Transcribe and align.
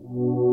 öykülerden, 0.00 0.47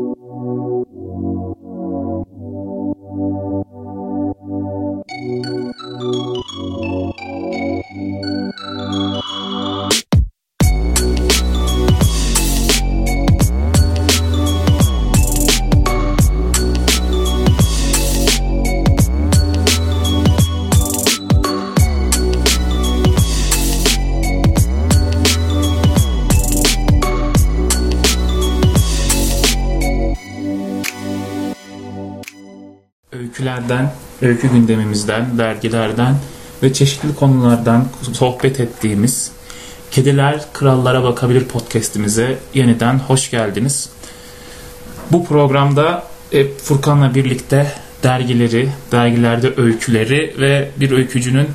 öykü 34.26 34.48
gündemimizden, 34.48 35.38
dergilerden 35.38 36.16
ve 36.62 36.72
çeşitli 36.72 37.14
konulardan 37.14 37.84
sohbet 38.12 38.60
ettiğimiz 38.60 39.30
Kediler 39.90 40.40
Krallara 40.52 41.02
Bakabilir 41.02 41.44
podcast'imize 41.44 42.38
yeniden 42.54 42.98
hoş 42.98 43.30
geldiniz. 43.30 43.88
Bu 45.12 45.24
programda 45.24 46.04
hep 46.30 46.60
Furkan'la 46.60 47.14
birlikte 47.14 47.72
dergileri, 48.02 48.68
dergilerde 48.92 49.52
öyküleri 49.56 50.34
ve 50.38 50.70
bir 50.76 50.90
öykücünün 50.90 51.48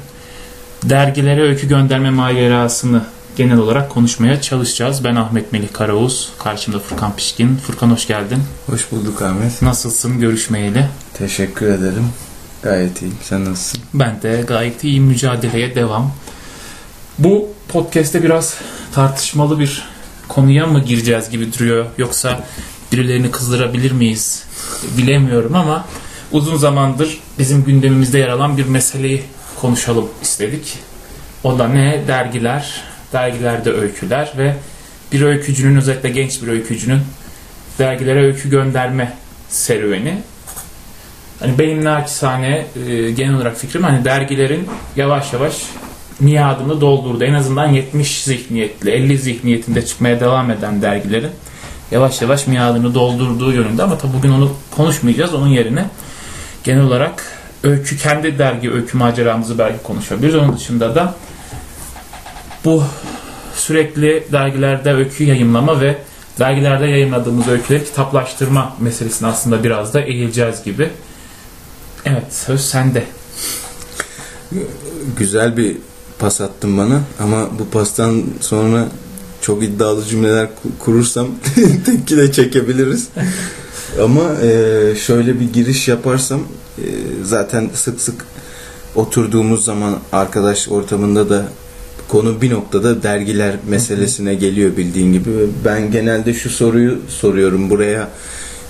dergilere 0.84 1.42
öykü 1.42 1.68
gönderme 1.68 2.10
macerasını 2.10 3.02
genel 3.38 3.58
olarak 3.58 3.90
konuşmaya 3.90 4.42
çalışacağız. 4.42 5.04
Ben 5.04 5.16
Ahmet 5.16 5.52
Melih 5.52 5.74
Karaoğuz, 5.74 6.30
karşımda 6.40 6.80
Furkan 6.80 7.16
Pişkin. 7.16 7.56
Furkan 7.56 7.90
hoş 7.90 8.08
geldin. 8.08 8.40
Hoş 8.66 8.92
bulduk 8.92 9.22
Ahmet. 9.22 9.62
Nasılsın 9.62 10.20
görüşmeyeli? 10.20 10.86
Teşekkür 11.14 11.66
ederim. 11.66 12.06
Gayet 12.64 13.02
iyiyim. 13.02 13.18
Sen 13.24 13.46
nasılsın? 13.46 13.82
Ben 13.94 14.22
de 14.22 14.44
gayet 14.48 14.84
iyi 14.84 15.02
mücadeleye 15.02 15.76
devam. 15.76 16.12
Bu 17.20 17.50
podcast'te 17.68 18.24
biraz 18.24 18.58
tartışmalı 18.94 19.60
bir 19.60 19.86
konuya 20.28 20.68
mı 20.68 20.84
gireceğiz 20.84 21.30
gibi 21.30 21.54
duruyor 21.54 21.86
yoksa 21.98 22.44
birilerini 22.92 23.32
kızdırabilir 23.32 23.92
miyiz 23.92 24.44
bilemiyorum 24.98 25.56
ama 25.56 25.86
uzun 26.32 26.58
zamandır 26.58 27.20
bizim 27.40 27.64
gündemimizde 27.64 28.20
yer 28.20 28.30
alan 28.30 28.58
bir 28.58 28.66
meseleyi 28.66 29.24
konuşalım 29.62 30.10
istedik. 30.22 30.80
O 31.44 31.60
da 31.60 31.68
ne? 31.68 32.04
Dergiler, 32.08 32.84
dergilerde 33.14 33.72
öyküler 33.72 34.34
ve 34.38 34.56
bir 35.12 35.22
öykücünün 35.22 35.78
özellikle 35.78 36.10
genç 36.10 36.42
bir 36.42 36.48
öykücünün 36.48 37.02
dergilere 37.80 38.26
öykü 38.26 38.50
gönderme 38.50 39.14
serüveni. 39.50 40.22
Hani 41.42 41.60
benim 41.60 41.84
naçizane 41.84 42.66
e, 42.88 43.12
genel 43.12 43.36
olarak 43.36 43.58
fikrim 43.58 43.84
hani 43.84 44.06
dergilerin 44.06 44.68
yavaş 44.96 45.34
yavaş 45.34 45.56
miadını 46.20 46.82
doldurdu. 46.82 47.24
En 47.24 47.34
azından 47.34 47.68
70 47.68 48.24
zihniyetli, 48.24 48.92
50 48.92 49.18
zihniyetinde 49.18 49.86
çıkmaya 49.86 50.20
devam 50.20 50.52
eden 50.52 50.82
dergilerin 50.82 51.32
yavaş 51.92 52.22
yavaş 52.22 52.48
miadını 52.48 52.94
doldurduğu 52.94 53.54
yönünde 53.54 53.84
ama 53.84 53.98
tabi 53.98 54.14
bugün 54.14 54.32
onu 54.32 54.52
konuşmayacağız. 54.76 55.34
Onun 55.34 55.48
yerine 55.48 55.86
genel 56.64 56.84
olarak 56.84 57.24
öykü, 57.64 57.98
kendi 57.98 58.40
dergi 58.40 58.72
öykü 58.72 58.98
maceramızı 58.98 59.58
belki 59.58 59.84
konuşabiliriz. 59.84 60.36
Onun 60.36 60.58
dışında 60.58 60.96
da 60.96 61.16
bu 62.66 62.84
sürekli 63.56 64.24
dergilerde 64.32 64.94
öykü 64.94 65.24
yayınlama 65.24 65.82
ve 65.82 65.98
dergilerde 66.40 66.86
yayınladığımız 66.86 67.48
öyküleri 67.48 67.84
kitaplaştırma 67.84 68.74
meselesini 68.80 69.28
aslında 69.28 69.64
biraz 69.64 69.94
da 69.94 70.02
eğileceğiz 70.02 70.64
gibi. 70.64 70.90
Evet 72.06 72.34
söz 72.34 72.62
sende. 72.62 73.04
Güzel 75.18 75.58
bir 75.58 75.78
pas 76.20 76.42
attın 76.42 76.78
bana 76.78 77.02
ama 77.20 77.60
bu 77.60 77.70
pastan 77.70 78.24
sonra 78.40 78.88
çok 79.42 79.64
iddialı 79.64 80.06
cümleler 80.06 80.50
kurursam 80.80 81.28
tepki 81.86 82.18
de 82.18 82.32
çekebiliriz. 82.32 83.08
ama 84.04 84.36
e, 84.44 84.96
şöyle 84.96 85.40
bir 85.40 85.54
giriş 85.54 85.88
yaparsam 85.88 86.40
e, 86.78 86.86
zaten 87.24 87.70
sık 87.74 88.02
sık 88.02 88.26
oturduğumuz 88.96 89.66
zaman 89.66 90.00
arkadaş 90.12 90.70
ortamında 90.70 91.30
da 91.30 91.46
konu 92.08 92.42
bir 92.42 92.52
noktada 92.52 93.04
dergiler 93.04 93.56
meselesine 93.70 94.36
geliyor 94.36 94.78
bildiğin 94.78 95.14
gibi. 95.14 95.30
Ben 95.66 95.92
genelde 95.92 96.34
şu 96.34 96.50
soruyu 96.50 97.00
soruyorum 97.10 97.70
buraya. 97.70 98.10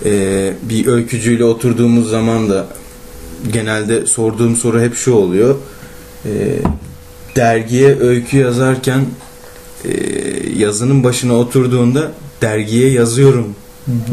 Ee, 0.05 0.53
bir 0.61 0.87
öykücüyle 0.87 1.43
oturduğumuz 1.43 2.09
zaman 2.09 2.49
da 2.49 2.67
genelde 3.53 4.05
sorduğum 4.05 4.55
soru 4.55 4.81
hep 4.81 4.95
şu 4.95 5.13
oluyor. 5.13 5.55
Ee, 6.25 6.29
dergiye 7.35 7.99
öykü 7.99 8.37
yazarken 8.37 9.05
e, 9.85 9.91
yazının 10.57 11.03
başına 11.03 11.33
oturduğunda 11.33 12.11
dergiye 12.41 12.91
yazıyorum 12.91 13.55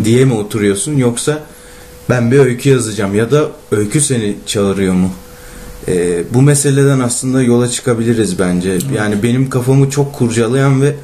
diye 0.04 0.24
mi 0.24 0.34
oturuyorsun 0.34 0.96
yoksa 0.96 1.42
ben 2.10 2.30
bir 2.30 2.38
öykü 2.38 2.68
yazacağım 2.68 3.14
ya 3.14 3.30
da 3.30 3.48
öykü 3.70 4.00
seni 4.00 4.36
çağırıyor 4.46 4.94
mu? 4.94 5.10
E, 5.88 6.22
bu 6.34 6.42
meseleden 6.42 7.00
aslında 7.00 7.42
yola 7.42 7.68
çıkabiliriz 7.68 8.38
bence. 8.38 8.70
Evet. 8.70 8.84
Yani 8.96 9.22
benim 9.22 9.50
kafamı 9.50 9.90
çok 9.90 10.14
kurcalayan 10.14 10.82
ve 10.82 10.94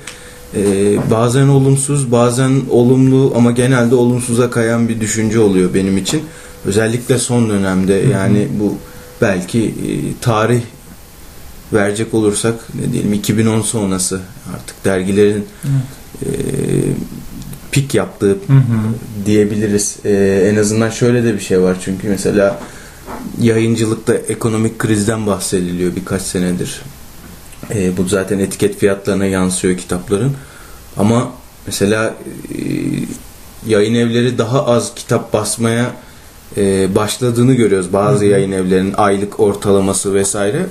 e, 0.56 0.62
bazen 1.10 1.48
olumsuz, 1.48 2.12
bazen 2.12 2.52
olumlu 2.70 3.32
ama 3.36 3.50
genelde 3.50 3.94
olumsuza 3.94 4.50
kayan 4.50 4.88
bir 4.88 5.00
düşünce 5.00 5.40
oluyor 5.40 5.74
benim 5.74 5.98
için. 5.98 6.22
Özellikle 6.64 7.18
son 7.18 7.50
dönemde 7.50 7.94
yani 7.94 8.48
bu 8.60 8.78
belki 9.20 9.64
e, 9.64 10.20
tarih 10.20 10.62
verecek 11.72 12.14
olursak 12.14 12.54
ne 12.74 12.92
diyelim 12.92 13.12
2010 13.12 13.60
sonrası 13.60 14.20
artık 14.54 14.84
dergilerin 14.84 15.46
e, 16.22 16.28
pik 17.72 17.94
yaptığı 17.94 18.30
hı 18.30 18.52
hı. 18.52 19.26
diyebiliriz. 19.26 19.96
E, 20.04 20.12
en 20.52 20.56
azından 20.56 20.90
şöyle 20.90 21.24
de 21.24 21.34
bir 21.34 21.40
şey 21.40 21.60
var 21.60 21.76
çünkü 21.84 22.08
mesela 22.08 22.60
yayıncılıkta 23.40 24.14
ekonomik 24.14 24.78
krizden 24.78 25.26
bahsediliyor 25.26 25.96
birkaç 25.96 26.22
senedir. 26.22 26.80
E, 27.74 27.96
bu 27.96 28.04
zaten 28.04 28.38
etiket 28.38 28.78
fiyatlarına 28.78 29.26
yansıyor 29.26 29.76
kitapların. 29.76 30.32
Ama 30.96 31.32
mesela 31.66 32.04
e, 32.04 32.58
yayın 33.66 33.94
evleri 33.94 34.38
daha 34.38 34.66
az 34.66 34.94
kitap 34.94 35.32
basmaya 35.32 35.90
e, 36.56 36.94
başladığını 36.94 37.54
görüyoruz. 37.54 37.92
Bazı 37.92 38.24
yayın 38.24 38.52
evlerinin 38.52 38.94
aylık 38.96 39.40
ortalaması 39.40 40.14
vesaire. 40.14 40.66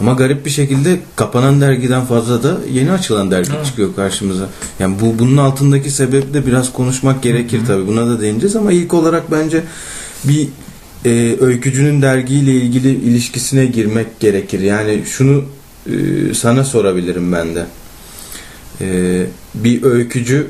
Ama 0.00 0.12
garip 0.12 0.44
bir 0.44 0.50
şekilde 0.50 1.00
kapanan 1.16 1.60
dergiden 1.60 2.04
fazla 2.04 2.42
da 2.42 2.56
yeni 2.72 2.92
açılan 2.92 3.30
dergi 3.30 3.52
Hı. 3.52 3.64
çıkıyor 3.64 3.94
karşımıza. 3.96 4.48
Yani 4.78 4.96
bu 5.00 5.18
bunun 5.18 5.36
altındaki 5.36 5.90
sebebi 5.90 6.34
de 6.34 6.46
biraz 6.46 6.72
konuşmak 6.72 7.22
gerekir 7.22 7.60
tabii. 7.66 7.86
Buna 7.86 8.06
da 8.06 8.20
değineceğiz 8.20 8.56
ama 8.56 8.72
ilk 8.72 8.94
olarak 8.94 9.32
bence 9.32 9.62
bir 10.24 10.48
e, 11.04 11.36
öykücünün 11.40 12.02
dergiyle 12.02 12.52
ilgili 12.52 12.90
ilişkisine 12.90 13.66
girmek 13.66 14.20
gerekir. 14.20 14.60
Yani 14.60 15.02
şunu 15.06 15.44
e, 15.86 15.94
sana 16.34 16.64
sorabilirim 16.64 17.32
ben 17.32 17.54
de. 17.54 17.66
E, 18.80 19.26
bir 19.54 19.82
öykücü 19.82 20.46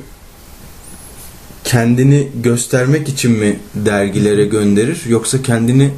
kendini 1.66 2.28
göstermek 2.42 3.08
için 3.08 3.32
mi 3.32 3.58
dergilere 3.74 4.44
gönderir 4.44 5.02
yoksa 5.08 5.42
kendini 5.42 5.90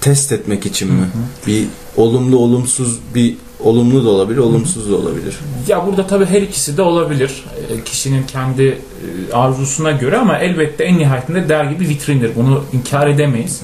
test 0.00 0.32
etmek 0.32 0.66
için 0.66 0.92
mi? 0.92 1.00
Hı 1.00 1.04
hı. 1.04 1.46
Bir 1.46 1.66
olumlu 1.96 2.38
olumsuz 2.38 2.98
bir 3.14 3.36
olumlu 3.60 4.04
da 4.04 4.08
olabilir, 4.08 4.38
olumsuz 4.38 4.90
da 4.90 4.96
olabilir. 4.96 5.38
Ya 5.68 5.86
burada 5.86 6.06
tabii 6.06 6.26
her 6.26 6.42
ikisi 6.42 6.76
de 6.76 6.82
olabilir. 6.82 7.44
E, 7.70 7.84
kişinin 7.84 8.22
kendi 8.22 8.62
e, 8.62 9.32
arzusuna 9.32 9.90
göre 9.90 10.18
ama 10.18 10.38
elbette 10.38 10.84
en 10.84 10.98
nihayetinde 10.98 11.48
dergi 11.48 11.80
bir 11.80 11.88
vitrindir. 11.88 12.30
Bunu 12.36 12.64
inkar 12.72 13.06
edemeyiz 13.06 13.60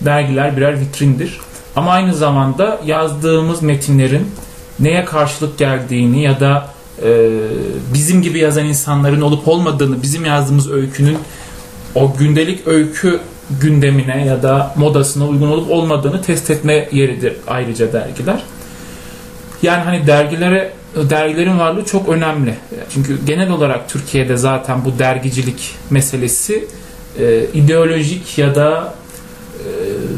dergiler 0.00 0.56
birer 0.56 0.80
vitrindir. 0.80 1.40
Ama 1.76 1.90
aynı 1.90 2.14
zamanda 2.14 2.80
yazdığımız 2.86 3.62
metinlerin 3.62 4.26
neye 4.80 5.04
karşılık 5.04 5.58
geldiğini 5.58 6.22
ya 6.22 6.40
da 6.40 6.68
e, 7.04 7.30
bizim 7.94 8.22
gibi 8.22 8.38
yazan 8.38 8.64
insanların 8.64 9.20
olup 9.20 9.48
olmadığını, 9.48 10.02
bizim 10.02 10.24
yazdığımız 10.24 10.70
öykünün 10.72 11.18
o 11.94 12.16
gündelik 12.16 12.66
öykü 12.66 13.20
gündemine 13.60 14.26
ya 14.26 14.42
da 14.42 14.74
modasına 14.76 15.26
uygun 15.26 15.50
olup 15.50 15.70
olmadığını 15.70 16.22
test 16.22 16.50
etme 16.50 16.88
yeridir 16.92 17.32
ayrıca 17.46 17.92
dergiler. 17.92 18.42
Yani 19.62 19.82
hani 19.82 20.06
dergilere 20.06 20.72
dergilerin 20.96 21.58
varlığı 21.58 21.84
çok 21.84 22.08
önemli. 22.08 22.54
Çünkü 22.90 23.26
genel 23.26 23.50
olarak 23.50 23.88
Türkiye'de 23.88 24.36
zaten 24.36 24.84
bu 24.84 24.98
dergicilik 24.98 25.74
meselesi 25.90 26.64
e, 27.18 27.44
ideolojik 27.54 28.38
ya 28.38 28.54
da 28.54 28.94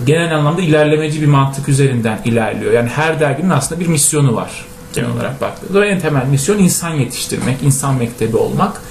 genel 0.06 0.36
anlamda 0.36 0.62
ilerlemeci 0.62 1.22
bir 1.22 1.26
mantık 1.26 1.68
üzerinden 1.68 2.18
ilerliyor. 2.24 2.72
Yani 2.72 2.88
her 2.88 3.20
derginin 3.20 3.50
aslında 3.50 3.80
bir 3.80 3.86
misyonu 3.86 4.36
var 4.36 4.66
genel 4.92 5.10
olarak 5.10 5.40
baktığımızda. 5.40 5.86
En 5.86 6.00
temel 6.00 6.26
misyon 6.26 6.58
insan 6.58 6.90
yetiştirmek, 6.90 7.62
insan 7.62 7.94
mektebi 7.94 8.36
olmak. 8.36 8.82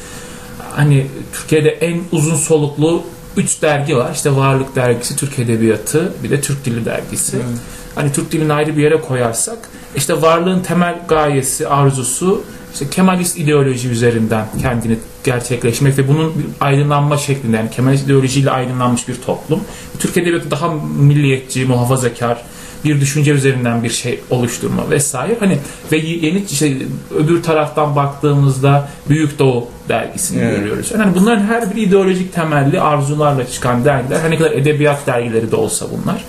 hani 0.75 1.07
Türkiye'de 1.33 1.69
en 1.69 2.01
uzun 2.11 2.35
soluklu 2.35 3.03
3 3.37 3.61
dergi 3.61 3.97
var. 3.97 4.11
İşte 4.13 4.35
Varlık 4.35 4.75
Dergisi, 4.75 5.15
Türk 5.15 5.39
Edebiyatı, 5.39 6.13
bir 6.23 6.29
de 6.29 6.41
Türk 6.41 6.65
Dili 6.65 6.85
Dergisi. 6.85 7.37
Evet. 7.37 7.59
Hani 7.95 8.11
Türk 8.11 8.31
dilini 8.31 8.53
ayrı 8.53 8.77
bir 8.77 8.83
yere 8.83 9.01
koyarsak, 9.01 9.57
işte 9.95 10.21
varlığın 10.21 10.59
temel 10.59 10.95
gayesi, 11.07 11.67
arzusu 11.67 12.43
işte 12.73 12.89
Kemalist 12.89 13.37
ideoloji 13.37 13.89
üzerinden 13.89 14.45
kendini 14.61 14.97
gerçekleşmek 15.23 15.97
ve 15.97 16.07
bunun 16.07 16.33
bir 16.35 16.45
aydınlanma 16.59 17.17
şeklinde 17.17 17.57
yani 17.57 17.71
Kemalist 17.71 18.05
ideolojiyle 18.05 18.51
aydınlanmış 18.51 19.07
bir 19.07 19.15
toplum. 19.15 19.61
Türk 19.99 20.17
Edebiyatı 20.17 20.51
daha 20.51 20.73
milliyetçi, 20.99 21.65
muhafazakar 21.65 22.43
bir 22.83 23.01
düşünce 23.01 23.31
üzerinden 23.31 23.83
bir 23.83 23.89
şey 23.89 24.19
oluşturma 24.29 24.89
vesaire. 24.89 25.37
Hani 25.39 25.57
ve 25.91 25.97
yeni 25.97 26.43
işte 26.51 26.77
öbür 27.15 27.43
taraftan 27.43 27.95
baktığımızda 27.95 28.89
Büyük 29.09 29.39
Doğu 29.39 29.67
dergisini 29.89 30.41
Evet. 30.41 30.57
görüyoruz. 30.57 30.91
Yani 30.91 31.15
bunların 31.15 31.43
her 31.43 31.71
biri 31.71 31.81
ideolojik 31.81 32.33
temelli 32.33 32.81
arzularla 32.81 33.47
çıkan 33.47 33.85
dergiler. 33.85 34.19
Ne 34.29 34.37
kadar 34.37 34.51
edebiyat 34.51 35.07
dergileri 35.07 35.51
de 35.51 35.55
olsa 35.55 35.85
bunlar. 35.91 36.23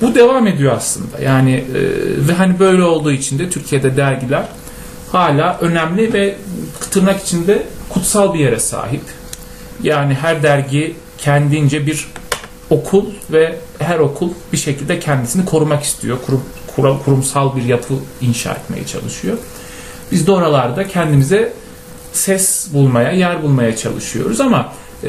Bu 0.00 0.14
devam 0.14 0.46
ediyor 0.46 0.76
aslında. 0.76 1.18
Yani 1.24 1.52
e, 1.54 1.78
ve 2.28 2.32
hani 2.32 2.58
böyle 2.58 2.82
olduğu 2.82 3.12
için 3.12 3.38
de 3.38 3.50
Türkiye'de 3.50 3.96
dergiler 3.96 4.44
hala 5.12 5.58
önemli 5.60 6.12
ve 6.12 6.36
tırnak 6.90 7.22
içinde 7.22 7.62
kutsal 7.88 8.34
bir 8.34 8.38
yere 8.38 8.58
sahip. 8.58 9.02
Yani 9.82 10.14
her 10.14 10.42
dergi 10.42 10.94
kendince 11.18 11.86
bir 11.86 12.06
okul 12.70 13.04
ve 13.32 13.56
her 13.80 13.98
okul 13.98 14.30
bir 14.52 14.58
şekilde 14.58 15.00
kendisini 15.00 15.44
korumak 15.44 15.82
istiyor. 15.82 16.18
Kurum, 16.26 16.42
kura- 16.76 16.98
kurumsal 17.04 17.56
bir 17.56 17.62
yapı 17.62 17.94
inşa 18.20 18.52
etmeye 18.52 18.86
çalışıyor. 18.86 19.38
Biz 20.12 20.26
de 20.26 20.32
oralarda 20.32 20.88
kendimize 20.88 21.52
ses 22.12 22.66
bulmaya, 22.72 23.12
yer 23.12 23.42
bulmaya 23.42 23.76
çalışıyoruz 23.76 24.40
ama 24.40 24.72
e, 25.02 25.08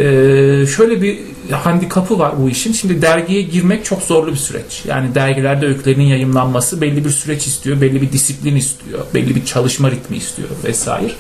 şöyle 0.76 1.02
bir 1.02 1.20
handikapı 1.52 2.20
var 2.20 2.34
bu 2.42 2.50
işin. 2.50 2.74
Şimdi 2.74 3.02
dergiye 3.02 3.42
girmek 3.42 3.86
çok 3.86 4.02
zorlu 4.02 4.32
bir 4.32 4.38
süreç. 4.38 4.82
Yani 4.86 5.16
dergilerde 5.16 5.66
öykülerin 5.66 6.02
yayımlanması 6.02 6.82
belli 6.82 7.06
bir 7.06 7.10
süreç 7.10 7.48
istiyor, 7.48 7.82
belli 7.82 8.02
bir 8.02 8.12
disiplin 8.12 8.56
istiyor, 8.56 9.00
belli 9.14 9.36
bir 9.36 9.46
çalışma 9.46 9.92
ritmi 9.92 10.18
istiyor 10.18 10.50
vesaire. 10.64 11.12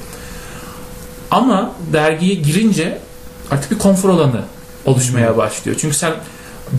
Ama 1.31 1.71
dergiye 1.93 2.35
girince 2.35 2.99
artık 3.51 3.71
bir 3.71 3.77
konfor 3.77 4.09
alanı 4.09 4.41
oluşmaya 4.85 5.37
başlıyor. 5.37 5.77
Çünkü 5.81 5.95
sen 5.95 6.13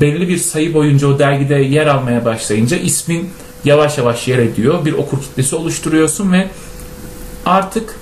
belli 0.00 0.28
bir 0.28 0.38
sayı 0.38 0.74
boyunca 0.74 1.06
o 1.06 1.18
dergide 1.18 1.54
yer 1.54 1.86
almaya 1.86 2.24
başlayınca 2.24 2.76
ismin 2.76 3.30
yavaş 3.64 3.98
yavaş 3.98 4.28
yer 4.28 4.38
ediyor. 4.38 4.84
Bir 4.84 4.92
okur 4.92 5.20
kitlesi 5.20 5.56
oluşturuyorsun 5.56 6.32
ve 6.32 6.48
artık 7.46 7.94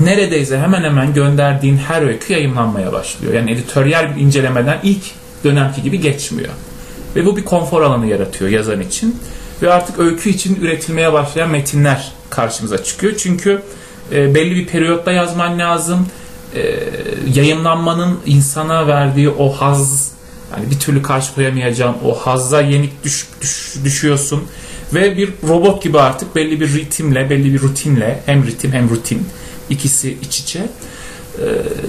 neredeyse 0.00 0.58
hemen 0.58 0.82
hemen 0.82 1.14
gönderdiğin 1.14 1.76
her 1.76 2.02
öykü 2.02 2.32
yayınlanmaya 2.32 2.92
başlıyor. 2.92 3.34
Yani 3.34 3.50
editoryal 3.50 4.16
bir 4.16 4.20
incelemeden 4.20 4.78
ilk 4.82 5.02
dönemki 5.44 5.82
gibi 5.82 6.00
geçmiyor. 6.00 6.50
Ve 7.16 7.26
bu 7.26 7.36
bir 7.36 7.44
konfor 7.44 7.82
alanı 7.82 8.06
yaratıyor 8.06 8.50
yazan 8.50 8.80
için. 8.80 9.16
Ve 9.62 9.72
artık 9.72 9.98
öykü 9.98 10.30
için 10.30 10.58
üretilmeye 10.60 11.12
başlayan 11.12 11.50
metinler 11.50 12.12
karşımıza 12.30 12.84
çıkıyor. 12.84 13.14
Çünkü 13.18 13.62
e, 14.12 14.34
belli 14.34 14.54
bir 14.54 14.66
periyotta 14.66 15.12
yazman 15.12 15.58
lazım. 15.58 16.06
E, 16.54 16.60
yayınlanmanın 17.34 18.18
insana 18.26 18.86
verdiği 18.86 19.30
o 19.30 19.52
haz, 19.52 20.12
yani 20.56 20.70
bir 20.70 20.78
türlü 20.78 21.02
karşı 21.02 21.34
koyamayacağın 21.34 21.96
o 22.04 22.14
hazza 22.14 22.60
yenik 22.60 23.04
düş, 23.04 23.28
düş- 23.40 23.74
düşüyorsun. 23.84 24.42
Ve 24.94 25.16
bir 25.16 25.32
robot 25.48 25.82
gibi 25.82 26.00
artık 26.00 26.36
belli 26.36 26.60
bir 26.60 26.74
ritimle, 26.74 27.30
belli 27.30 27.54
bir 27.54 27.60
rutinle, 27.60 28.20
hem 28.26 28.46
ritim 28.46 28.72
hem 28.72 28.90
rutin 28.90 29.28
ikisi 29.70 30.18
iç 30.22 30.40
içe 30.40 30.58
e, 30.58 30.66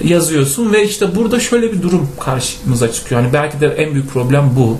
yazıyorsun 0.04 0.72
ve 0.72 0.84
işte 0.84 1.16
burada 1.16 1.40
şöyle 1.40 1.72
bir 1.72 1.82
durum 1.82 2.08
karşımıza 2.20 2.92
çıkıyor. 2.92 3.22
Yani 3.22 3.32
belki 3.32 3.60
de 3.60 3.66
en 3.68 3.94
büyük 3.94 4.10
problem 4.10 4.50
bu. 4.56 4.78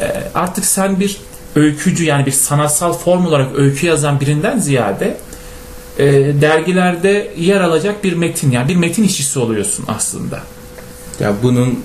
E, 0.00 0.22
artık 0.34 0.64
sen 0.64 1.00
bir 1.00 1.16
öykücü 1.56 2.04
yani 2.04 2.26
bir 2.26 2.32
sanatsal 2.32 2.92
form 2.92 3.26
olarak 3.26 3.58
öykü 3.58 3.86
yazan 3.86 4.20
birinden 4.20 4.58
ziyade 4.58 5.16
e, 5.98 6.04
dergilerde 6.40 7.34
yer 7.38 7.60
alacak 7.60 8.04
bir 8.04 8.12
metin 8.12 8.50
yani 8.50 8.68
bir 8.68 8.76
metin 8.76 9.02
işçisi 9.02 9.38
oluyorsun 9.38 9.84
aslında. 9.88 10.40
Ya 11.20 11.34
bunun 11.42 11.84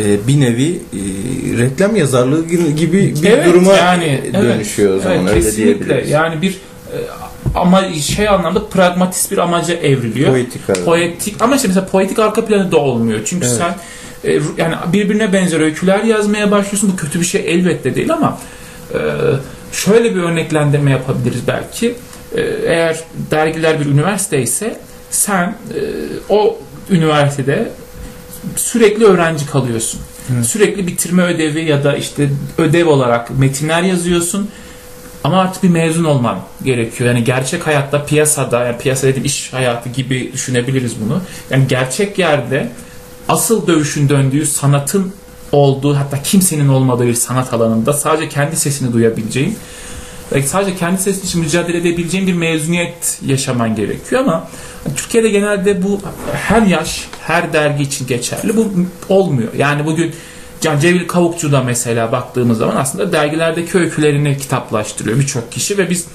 e, 0.00 0.26
bir 0.28 0.40
nevi 0.40 0.68
e, 0.68 0.98
reklam 1.58 1.96
yazarlığı 1.96 2.46
gibi 2.76 3.14
bir 3.22 3.28
Evet, 3.28 3.46
duruma 3.46 3.72
yani, 3.72 4.20
evet. 4.24 4.34
dönüşüyor 4.34 4.96
o 4.96 5.00
zaman 5.00 5.16
Evet, 5.18 5.30
öyle 5.30 5.40
kesinlikle. 5.40 5.64
diyebiliriz. 5.64 6.10
Yani 6.10 6.42
bir 6.42 6.50
e, 6.52 6.96
ama 7.54 7.92
şey 7.92 8.28
anlamda 8.28 8.66
pragmatist 8.66 9.32
bir 9.32 9.38
amaca 9.38 9.74
evriliyor. 9.74 10.30
Poetik 10.30 10.70
arada. 10.70 10.84
Poetik 10.84 11.42
ama 11.42 11.56
işte 11.56 11.68
mesela 11.68 11.86
poetik 11.86 12.18
arka 12.18 12.44
planı 12.44 12.72
da 12.72 12.76
olmuyor. 12.76 13.20
Çünkü 13.24 13.46
Evet. 13.46 13.56
sen 13.58 13.74
e, 14.30 14.40
yani 14.56 14.74
birbirine 14.92 15.32
benzer 15.32 15.60
öyküler 15.60 16.04
yazmaya 16.04 16.50
başlıyorsun. 16.50 16.92
Bu 16.92 16.96
kötü 16.96 17.20
bir 17.20 17.24
şey 17.26 17.44
elbette 17.46 17.94
değil 17.94 18.12
ama 18.12 18.38
e, 18.94 18.98
şöyle 19.72 20.14
bir 20.14 20.20
örneklendirme 20.22 20.90
yapabiliriz 20.90 21.40
belki. 21.48 21.94
E, 22.36 22.40
eğer 22.66 23.00
dergiler 23.30 23.80
bir 23.80 23.86
üniversite 23.86 24.42
ise 24.42 24.76
sen 25.10 25.44
e, 25.48 25.80
o 26.28 26.58
üniversitede 26.90 27.68
sürekli 28.56 29.04
öğrenci 29.04 29.46
kalıyorsun. 29.46 30.00
Evet. 30.34 30.46
Sürekli 30.46 30.86
bitirme 30.86 31.22
ödevi 31.22 31.64
ya 31.64 31.84
da 31.84 31.96
işte 31.96 32.30
ödev 32.58 32.86
olarak 32.86 33.38
metinler 33.38 33.82
yazıyorsun. 33.82 34.50
Ama 35.24 35.40
artık 35.40 35.62
bir 35.62 35.68
mezun 35.68 36.04
olman 36.04 36.38
gerekiyor. 36.64 37.10
Yani 37.10 37.24
gerçek 37.24 37.66
hayatta 37.66 38.04
piyasada, 38.04 38.64
yani 38.64 38.78
piyasa 38.78 39.06
dediğim 39.06 39.24
iş 39.24 39.52
hayatı 39.52 39.88
gibi 39.88 40.30
düşünebiliriz 40.32 40.92
bunu. 41.04 41.20
Yani 41.50 41.68
gerçek 41.68 42.18
yerde 42.18 42.70
asıl 43.28 43.66
dövüşün 43.66 44.08
döndüğü 44.08 44.46
sanatın 44.46 45.12
olduğu 45.52 45.96
hatta 45.96 46.22
kimsenin 46.22 46.68
olmadığı 46.68 47.06
bir 47.06 47.14
sanat 47.14 47.52
alanında 47.52 47.92
sadece 47.92 48.28
kendi 48.28 48.56
sesini 48.56 48.92
duyabileceğin 48.92 49.58
sadece 50.46 50.76
kendi 50.76 51.02
sesin 51.02 51.26
için 51.26 51.40
mücadele 51.40 51.78
edebileceğin 51.78 52.26
bir 52.26 52.32
mezuniyet 52.32 53.18
yaşaman 53.26 53.76
gerekiyor 53.76 54.22
ama 54.22 54.48
Türkiye'de 54.96 55.28
genelde 55.28 55.82
bu 55.82 56.00
her 56.32 56.62
yaş, 56.62 57.08
her 57.20 57.52
dergi 57.52 57.82
için 57.82 58.06
geçerli. 58.06 58.56
Bu 58.56 58.72
olmuyor. 59.08 59.48
Yani 59.58 59.86
bugün 59.86 60.14
Can 60.60 60.80
Cevil 60.80 61.08
Kavukçu 61.08 61.52
da 61.52 61.62
mesela 61.62 62.12
baktığımız 62.12 62.58
zaman 62.58 62.76
aslında 62.76 63.12
dergilerdeki 63.12 63.78
öykülerini 63.78 64.38
kitaplaştırıyor 64.38 65.18
birçok 65.18 65.52
kişi 65.52 65.78
ve 65.78 65.90
biz 65.90 66.06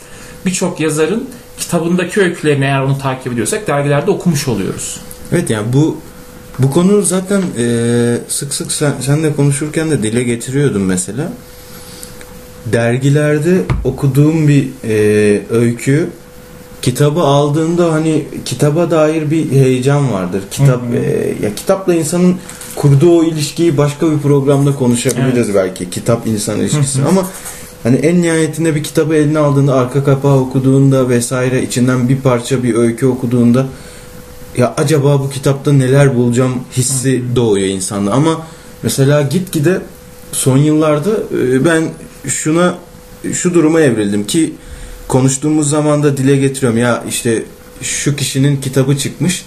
birçok 0.45 0.79
yazarın 0.79 1.29
kitabındaki 1.59 2.21
öykülerini 2.21 2.65
eğer 2.65 2.81
onu 2.81 2.97
takip 2.97 3.33
ediyorsak 3.33 3.67
dergilerde 3.67 4.11
okumuş 4.11 4.47
oluyoruz. 4.47 4.99
Evet 5.31 5.49
yani 5.49 5.73
bu 5.73 5.97
bu 6.59 6.71
konu 6.71 7.01
zaten 7.01 7.41
e, 7.57 8.17
sık 8.27 8.53
sık 8.53 8.71
sen, 8.71 8.93
senle 9.01 9.35
konuşurken 9.35 9.91
de 9.91 10.03
dile 10.03 10.23
getiriyordum 10.23 10.85
mesela. 10.85 11.31
Dergilerde 12.65 13.61
okuduğum 13.83 14.47
bir 14.47 14.67
e, 14.83 15.41
öykü 15.49 16.09
kitabı 16.81 17.21
aldığında 17.21 17.93
hani 17.93 18.25
kitaba 18.45 18.91
dair 18.91 19.31
bir 19.31 19.51
heyecan 19.51 20.11
vardır. 20.11 20.43
Kitap 20.51 20.81
Hı 20.81 20.87
hı. 20.87 20.95
e, 20.95 21.35
ya 21.45 21.55
kitapla 21.55 21.95
insanın 21.95 22.35
kurduğu 22.75 23.19
o 23.19 23.23
ilişkiyi 23.23 23.77
başka 23.77 24.11
bir 24.11 24.17
programda 24.17 24.75
konuşabiliriz 24.75 25.55
belki. 25.55 25.89
Kitap 25.89 26.27
insan 26.27 26.59
ilişkisi 26.59 26.99
Hı 26.99 27.03
hı. 27.03 27.09
ama 27.09 27.25
hani 27.83 27.95
en 27.95 28.21
nihayetinde 28.21 28.75
bir 28.75 28.83
kitabı 28.83 29.15
eline 29.15 29.39
aldığında 29.39 29.75
arka 29.75 30.03
kapağı 30.03 30.39
okuduğunda 30.39 31.09
vesaire 31.09 31.63
içinden 31.63 32.09
bir 32.09 32.17
parça 32.17 32.63
bir 32.63 32.75
öykü 32.75 33.05
okuduğunda 33.05 33.65
ya 34.57 34.73
acaba 34.77 35.19
bu 35.19 35.29
kitapta 35.29 35.73
neler 35.73 36.15
bulacağım 36.15 36.53
hissi 36.77 37.23
doğuyor 37.35 37.67
insanda 37.67 38.11
ama 38.11 38.41
mesela 38.83 39.21
gitgide 39.21 39.81
son 40.31 40.57
yıllarda 40.57 41.11
e, 41.11 41.65
ben 41.65 41.83
şuna 42.27 42.75
şu 43.33 43.53
duruma 43.53 43.81
evrildim 43.81 44.27
ki 44.27 44.53
konuştuğumuz 45.07 45.69
zaman 45.69 46.03
da 46.03 46.17
dile 46.17 46.37
getiriyorum. 46.37 46.79
Ya 46.79 47.03
işte 47.09 47.43
şu 47.81 48.15
kişinin 48.15 48.61
kitabı 48.61 48.97
çıkmış. 48.97 49.45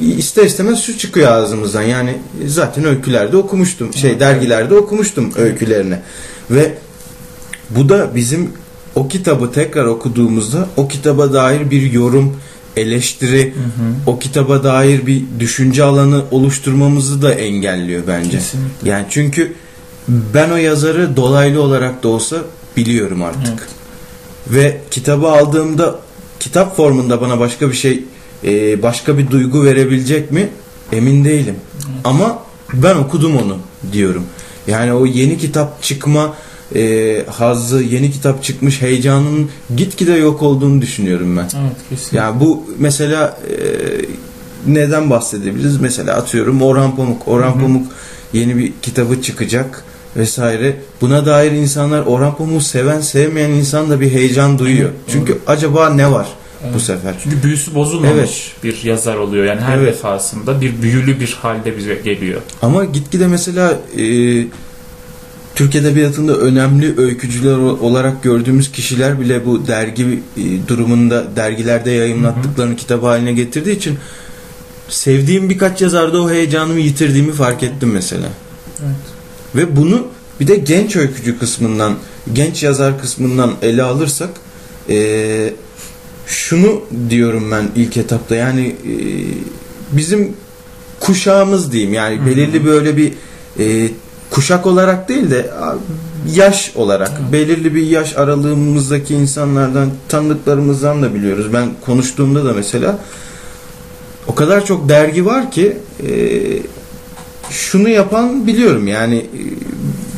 E, 0.00 0.06
ister 0.06 0.44
istemez 0.44 0.82
şu 0.82 0.98
çıkıyor 0.98 1.32
ağzımızdan. 1.32 1.82
Yani 1.82 2.16
zaten 2.46 2.84
öykülerde 2.84 3.36
okumuştum. 3.36 3.94
Şey 3.94 4.10
Evet. 4.10 4.20
dergilerde 4.20 4.74
okumuştum 4.74 5.32
öykülerini. 5.36 5.96
Ve 6.50 6.74
bu 7.70 7.88
da 7.88 8.14
bizim 8.14 8.50
o 8.94 9.08
kitabı 9.08 9.52
tekrar 9.52 9.84
okuduğumuzda 9.84 10.68
o 10.76 10.88
kitaba 10.88 11.32
dair 11.32 11.70
bir 11.70 11.92
yorum 11.92 12.36
eleştiri 12.76 13.54
o 14.06 14.18
kitaba 14.18 14.64
dair 14.64 15.06
bir 15.06 15.22
düşünce 15.40 15.84
alanı 15.84 16.22
oluşturmamızı 16.30 17.22
da 17.22 17.32
engelliyor 17.34 18.02
bence. 18.08 18.30
Kesinlikle. 18.30 18.90
Yani 18.90 19.06
çünkü 19.10 19.52
ben 20.08 20.50
o 20.50 20.56
yazarı 20.56 21.16
dolaylı 21.16 21.62
olarak 21.62 22.02
da 22.02 22.08
olsa 22.08 22.36
biliyorum 22.76 23.22
artık. 23.22 23.68
Ve 24.46 24.80
kitabı 24.90 25.28
aldığımda 25.28 25.98
kitap 26.40 26.76
formunda 26.76 27.20
bana 27.20 27.40
başka 27.40 27.68
bir 27.68 27.74
şey 27.74 28.04
e, 28.44 28.82
başka 28.82 29.18
bir 29.18 29.30
duygu 29.30 29.64
verebilecek 29.64 30.30
mi? 30.30 30.48
Emin 30.92 31.24
değilim. 31.24 31.56
Ama 32.04 32.38
ben 32.72 32.94
okudum 32.94 33.36
onu 33.36 33.58
diyorum. 33.92 34.24
Yani 34.66 34.92
o 34.92 35.06
yeni 35.06 35.38
kitap 35.38 35.82
çıkma 35.82 36.34
e, 36.74 37.24
hazzı, 37.30 37.82
yeni 37.82 38.10
kitap 38.10 38.42
çıkmış 38.42 38.82
heyecanın 38.82 39.50
gitgide 39.76 40.12
yok 40.12 40.42
olduğunu 40.42 40.82
düşünüyorum 40.82 41.36
ben. 41.36 41.42
Evet 41.60 41.76
kesinlikle. 41.90 42.18
Yani 42.18 42.40
bu 42.40 42.64
mesela 42.78 43.38
e, 43.50 43.56
neden 44.66 45.10
bahsedebiliriz? 45.10 45.80
Mesela 45.80 46.14
atıyorum 46.14 46.62
Orhan 46.62 46.96
Pamuk. 46.96 47.28
Orhan 47.28 47.52
Hı 47.52 47.56
hı. 47.56 47.60
Pamuk 47.60 47.86
yeni 48.32 48.56
bir 48.56 48.72
kitabı 48.82 49.22
çıkacak 49.22 49.84
vesaire. 50.16 50.76
Buna 51.00 51.26
dair 51.26 51.52
insanlar 51.52 52.00
Orhan 52.06 52.36
Pamuk'u 52.36 52.60
seven 52.64 53.00
sevmeyen 53.00 53.50
insan 53.50 53.90
da 53.90 54.00
bir 54.00 54.10
heyecan 54.10 54.58
duyuyor. 54.58 54.88
Evet, 54.90 55.00
Çünkü 55.12 55.38
acaba 55.46 55.90
ne 55.90 56.12
var 56.12 56.26
bu 56.62 56.66
Evet. 56.70 56.80
sefer? 56.82 57.14
Çünkü 57.22 57.42
büyüsü 57.42 57.74
bozulmamış 57.74 58.52
Evet. 58.62 58.64
bir 58.64 58.84
yazar 58.88 59.16
oluyor. 59.16 59.44
Yani 59.44 59.60
her 59.60 59.78
Evet. 59.78 59.94
defasında 59.94 60.60
bir 60.60 60.82
büyülü 60.82 61.20
bir 61.20 61.38
halde 61.42 61.76
bize 61.78 61.94
geliyor. 61.94 62.40
Ama 62.62 62.84
gitgide 62.84 63.26
mesela 63.26 63.78
e, 63.98 64.04
Türk 65.54 65.74
Edebiyatı'nda 65.74 66.36
önemli 66.36 67.00
öykücüler 67.00 67.56
olarak 67.56 68.22
gördüğümüz 68.22 68.72
kişiler 68.72 69.20
bile 69.20 69.46
bu 69.46 69.66
dergi 69.66 70.22
e, 70.36 70.68
durumunda 70.68 71.24
dergilerde 71.36 71.90
yayınlattıklarını 71.90 72.76
kitap 72.76 73.02
haline 73.02 73.32
getirdiği 73.32 73.76
için 73.76 73.98
sevdiğim 74.88 75.50
birkaç 75.50 75.82
yazarda 75.82 76.22
o 76.22 76.30
heyecanımı 76.30 76.80
yitirdiğimi 76.80 77.32
fark 77.32 77.62
ettim 77.62 77.90
mesela. 77.92 78.28
Evet. 78.84 79.13
Ve 79.56 79.76
bunu 79.76 80.06
bir 80.40 80.46
de 80.46 80.56
genç 80.56 80.96
öykücü 80.96 81.38
kısmından, 81.38 81.94
genç 82.32 82.62
yazar 82.62 83.00
kısmından 83.00 83.52
ele 83.62 83.82
alırsak 83.82 84.30
e, 84.90 85.52
şunu 86.26 86.82
diyorum 87.10 87.50
ben 87.50 87.68
ilk 87.76 87.96
etapta 87.96 88.34
yani 88.34 88.66
e, 88.66 88.94
bizim 89.92 90.32
kuşağımız 91.00 91.72
diyeyim 91.72 91.92
yani 91.92 92.20
hı. 92.20 92.26
belirli 92.26 92.64
böyle 92.64 92.96
bir 92.96 93.12
e, 93.58 93.90
kuşak 94.30 94.66
olarak 94.66 95.08
değil 95.08 95.30
de 95.30 95.50
yaş 96.32 96.72
olarak 96.74 97.32
belirli 97.32 97.74
bir 97.74 97.86
yaş 97.86 98.16
aralığımızdaki 98.16 99.14
insanlardan 99.14 99.90
tanıdıklarımızdan 100.08 101.02
da 101.02 101.14
biliyoruz. 101.14 101.46
Ben 101.52 101.68
konuştuğumda 101.86 102.44
da 102.44 102.52
mesela 102.52 102.98
o 104.26 104.34
kadar 104.34 104.64
çok 104.64 104.88
dergi 104.88 105.26
var 105.26 105.50
ki 105.50 105.76
e, 106.02 106.10
şunu 107.50 107.88
yapan 107.88 108.46
biliyorum 108.46 108.86
yani 108.88 109.16
e, 109.16 109.40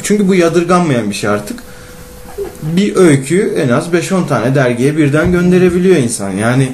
çünkü 0.03 0.29
bu 0.29 0.35
yadırganmayan 0.35 1.11
bir 1.11 1.15
şey 1.15 1.31
artık. 1.31 1.63
Bir 2.63 2.97
öyküyü 2.97 3.55
en 3.57 3.69
az 3.69 3.89
5-10 3.89 4.29
tane 4.29 4.55
dergiye 4.55 4.97
birden 4.97 5.33
gönderebiliyor 5.33 5.97
insan. 5.97 6.31
Yani 6.31 6.73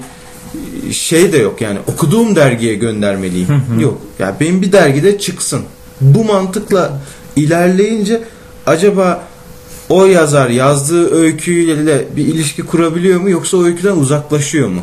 e, 0.89 0.93
şey 0.93 1.33
de 1.33 1.39
yok 1.39 1.61
yani 1.61 1.79
okuduğum 1.87 2.37
dergiye 2.37 2.75
göndermeliyim. 2.75 3.49
Hı 3.49 3.75
hı. 3.75 3.83
yok. 3.83 3.99
Ya 4.19 4.37
benim 4.41 4.63
bir 4.63 4.73
dergide 4.73 5.19
çıksın. 5.19 5.63
Bu 6.01 6.25
mantıkla 6.25 7.01
ilerleyince 7.37 8.23
acaba 8.67 9.23
o 9.89 10.07
yazar 10.07 10.51
yazdığı 10.51 11.15
öyküyle 11.15 12.05
bir 12.17 12.27
ilişki 12.27 12.63
kurabiliyor 12.63 13.21
mu 13.21 13.31
yoksa 13.31 13.57
o 13.57 13.65
öyküden 13.65 13.97
uzaklaşıyor 13.97 14.69
mu? 14.69 14.81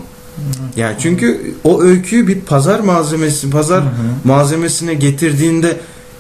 Yani 0.76 0.96
çünkü 1.00 1.56
o 1.64 1.82
öyküyü 1.82 2.28
bir 2.28 2.42
pazar 2.42 2.80
malzemesi, 2.80 3.50
pazar 3.50 3.82
Hı 3.82 3.86
hı. 3.86 3.92
malzemesine 4.24 4.94
getirdiğinde 4.94 5.78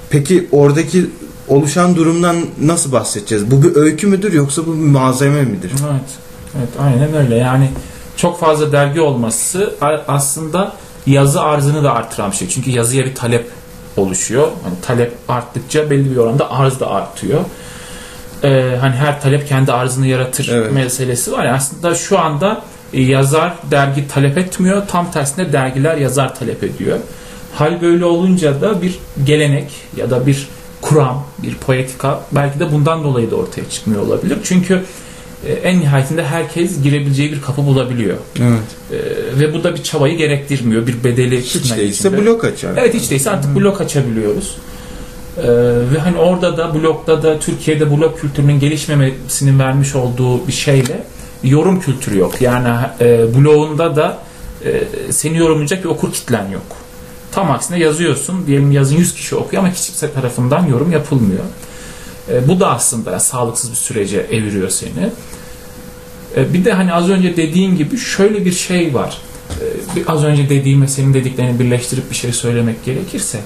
peki 0.09 0.47
oradaki 0.51 1.05
oluşan 1.47 1.95
durumdan 1.95 2.35
nasıl 2.61 2.91
bahsedeceğiz? 2.91 3.51
Bu 3.51 3.63
bir 3.63 3.75
öykü 3.75 4.07
müdür 4.07 4.33
yoksa 4.33 4.65
bu 4.65 4.73
bir 4.73 4.79
malzeme 4.87 5.41
midir? 5.41 5.71
Evet. 5.91 6.09
Evet 6.57 6.69
aynen 6.79 7.15
öyle. 7.15 7.35
Yani 7.35 7.69
çok 8.17 8.39
fazla 8.39 8.71
dergi 8.71 9.01
olması 9.01 9.75
aslında 10.07 10.73
yazı 11.07 11.41
arzını 11.41 11.83
da 11.83 11.93
artıran 11.93 12.31
bir 12.31 12.35
şey. 12.35 12.47
Çünkü 12.49 12.71
yazıya 12.71 13.05
bir 13.05 13.15
talep 13.15 13.49
oluşuyor. 13.97 14.47
Hani 14.63 14.73
talep 14.81 15.13
arttıkça 15.27 15.89
belli 15.89 16.11
bir 16.11 16.17
oranda 16.17 16.51
arz 16.51 16.79
da 16.79 16.87
artıyor. 16.91 17.41
Ee, 18.43 18.77
hani 18.81 18.95
her 18.95 19.21
talep 19.21 19.47
kendi 19.47 19.71
arzını 19.73 20.07
yaratır 20.07 20.49
Evet. 20.53 20.71
meselesi 20.73 21.31
var. 21.31 21.45
ya 21.45 21.53
aslında 21.53 21.95
şu 21.95 22.19
anda 22.19 22.61
yazar 22.93 23.53
dergi 23.71 24.07
talep 24.07 24.37
etmiyor. 24.37 24.87
Tam 24.87 25.11
tersine 25.11 25.53
dergiler 25.53 25.97
yazar 25.97 26.35
talep 26.35 26.63
ediyor. 26.63 26.97
Hal 27.53 27.81
böyle 27.81 28.05
olunca 28.05 28.61
da 28.61 28.81
bir 28.81 28.99
gelenek 29.23 29.71
ya 29.97 30.09
da 30.09 30.27
bir 30.27 30.47
kuram, 30.81 31.25
bir 31.43 31.55
poetika 31.55 32.21
belki 32.31 32.59
de 32.59 32.71
bundan 32.71 33.03
dolayı 33.03 33.31
da 33.31 33.35
ortaya 33.35 33.69
çıkmıyor 33.69 34.01
olabilir. 34.01 34.37
Çünkü 34.43 34.83
e, 35.47 35.53
en 35.53 35.79
nihayetinde 35.79 36.23
herkes 36.23 36.83
girebileceği 36.83 37.31
bir 37.31 37.41
kapı 37.41 37.65
bulabiliyor. 37.65 38.17
Evet. 38.39 39.01
E, 39.35 39.39
ve 39.39 39.53
bu 39.53 39.63
da 39.63 39.75
bir 39.75 39.83
çabayı 39.83 40.17
gerektirmiyor. 40.17 40.87
Bir 40.87 41.03
bedeli 41.03 41.41
Hiç 41.41 41.55
değilse 41.77 42.09
içinde. 42.09 42.25
blok 42.25 42.43
açar. 42.43 42.73
Evet 42.77 42.93
hiç 42.93 43.11
değilse 43.11 43.29
artık 43.31 43.55
blok 43.55 43.81
açabiliyoruz. 43.81 44.55
Ee, 45.37 45.47
ve 45.93 45.99
hani 45.99 46.17
orada 46.17 46.57
da 46.57 46.75
blokta 46.75 47.23
da 47.23 47.39
Türkiye'de 47.39 47.97
blok 47.97 48.19
kültürünün 48.19 48.59
gelişmemesinin 48.59 49.59
vermiş 49.59 49.95
olduğu 49.95 50.47
bir 50.47 50.51
şeyle 50.51 51.03
yorum 51.43 51.79
kültürü 51.79 52.17
yok. 52.17 52.41
Yani 52.41 52.85
e, 53.01 53.35
bloğunda 53.35 53.95
da 53.95 54.17
e, 54.65 54.83
seni 55.11 55.37
yorumlayacak 55.37 55.83
bir 55.83 55.89
okur 55.89 56.13
kitlen 56.13 56.49
yok. 56.49 56.65
Tam 57.31 57.51
aksine 57.51 57.79
yazıyorsun. 57.79 58.47
Diyelim 58.47 58.71
yazın 58.71 58.97
100 58.97 59.13
kişi 59.13 59.35
okuyor 59.35 59.63
ama 59.63 59.71
hiç 59.71 59.85
kimse 59.85 60.13
tarafından 60.13 60.65
yorum 60.65 60.91
yapılmıyor. 60.91 61.43
E, 62.31 62.47
bu 62.47 62.59
da 62.59 62.69
aslında 62.71 63.19
sağlıksız 63.19 63.71
bir 63.71 63.75
sürece 63.75 64.17
eviriyor 64.17 64.69
seni. 64.69 65.09
E, 66.35 66.53
bir 66.53 66.65
de 66.65 66.73
hani 66.73 66.93
az 66.93 67.09
önce 67.09 67.37
dediğin 67.37 67.77
gibi 67.77 67.97
şöyle 67.97 68.45
bir 68.45 68.51
şey 68.51 68.93
var. 68.93 69.17
E, 69.95 70.05
az 70.07 70.23
önce 70.23 70.49
dediğim 70.49 70.81
ve 70.81 70.87
senin 70.87 71.13
dediklerini 71.13 71.59
birleştirip 71.59 72.09
bir 72.09 72.15
şey 72.15 72.31
söylemek 72.31 72.85
gerekirse 72.85 73.39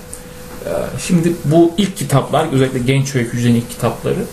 e, 0.65 0.71
şimdi 1.07 1.33
bu 1.45 1.71
ilk 1.77 1.97
kitaplar 1.97 2.47
özellikle 2.51 2.79
genç 2.79 3.15
öykücülerin 3.15 3.55
ilk 3.55 3.69
kitapları 3.69 4.25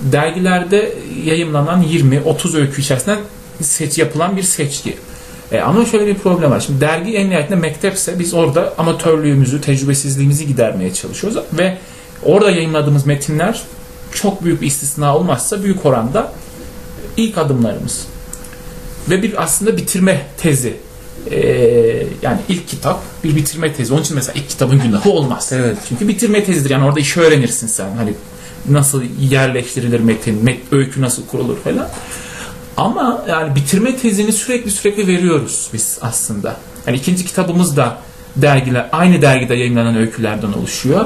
dergilerde 0.00 0.92
yayımlanan 1.24 1.82
20-30 1.82 2.58
öykü 2.58 2.82
içerisinden 2.82 3.18
seç 3.60 3.98
yapılan 3.98 4.36
bir 4.36 4.42
seçki. 4.42 4.96
E, 5.52 5.60
ama 5.60 5.84
şöyle 5.84 6.06
bir 6.06 6.14
problem 6.14 6.50
var. 6.50 6.60
Şimdi 6.60 6.80
dergi 6.80 7.16
en 7.16 7.30
nihayetinde 7.30 7.56
mektepse 7.56 8.18
biz 8.18 8.34
orada 8.34 8.74
amatörlüğümüzü, 8.78 9.60
tecrübesizliğimizi 9.60 10.46
gidermeye 10.46 10.94
çalışıyoruz 10.94 11.38
ve 11.52 11.78
orada 12.22 12.50
yayınladığımız 12.50 13.06
metinler 13.06 13.62
çok 14.14 14.44
büyük 14.44 14.60
bir 14.60 14.66
istisna 14.66 15.16
olmazsa 15.16 15.62
büyük 15.62 15.86
oranda 15.86 16.32
ilk 17.16 17.38
adımlarımız. 17.38 18.06
Ve 19.10 19.22
bir 19.22 19.42
aslında 19.42 19.76
bitirme 19.76 20.26
tezi. 20.36 20.76
Ee, 21.30 21.38
yani 22.22 22.38
ilk 22.48 22.68
kitap 22.68 23.02
bir 23.24 23.36
bitirme 23.36 23.72
tezi. 23.72 23.92
Onun 23.92 24.02
için 24.02 24.14
mesela 24.14 24.40
ilk 24.40 24.48
kitabın 24.48 24.78
günahı 24.82 25.10
olmaz. 25.10 25.50
Evet. 25.52 25.78
Çünkü 25.88 26.08
bitirme 26.08 26.44
tezidir. 26.44 26.70
Yani 26.70 26.84
orada 26.84 27.00
işi 27.00 27.20
öğrenirsin 27.20 27.66
sen. 27.66 27.96
Hani 27.96 28.14
nasıl 28.70 29.02
yerleştirilir 29.20 30.00
metin, 30.00 30.44
met, 30.44 30.60
öykü 30.72 31.00
nasıl 31.00 31.26
kurulur 31.26 31.56
falan. 31.56 31.88
Ama 32.76 33.24
yani 33.28 33.54
bitirme 33.54 33.96
tezini 33.96 34.32
sürekli 34.32 34.70
sürekli 34.70 35.06
veriyoruz 35.06 35.68
biz 35.72 35.98
aslında. 36.00 36.56
Yani 36.86 36.96
ikinci 36.96 37.24
kitabımız 37.24 37.76
da 37.76 37.98
dergiler, 38.36 38.88
aynı 38.92 39.22
dergide 39.22 39.54
yayınlanan 39.54 39.96
öykülerden 39.96 40.52
oluşuyor. 40.52 41.04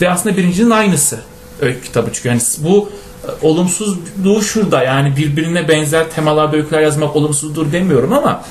Ve 0.00 0.10
aslında 0.10 0.36
birincinin 0.36 0.70
aynısı 0.70 1.20
öykü 1.60 1.82
kitabı. 1.82 2.10
Çünkü 2.12 2.28
yani 2.28 2.40
bu 2.58 2.90
e, 3.24 3.46
olumsuzluğu 3.46 4.42
şurada. 4.42 4.82
Yani 4.82 5.16
birbirine 5.16 5.68
benzer 5.68 6.10
temalarda 6.10 6.56
öyküler 6.56 6.80
yazmak 6.80 7.16
olumsuzdur 7.16 7.72
demiyorum 7.72 8.12
ama 8.12 8.44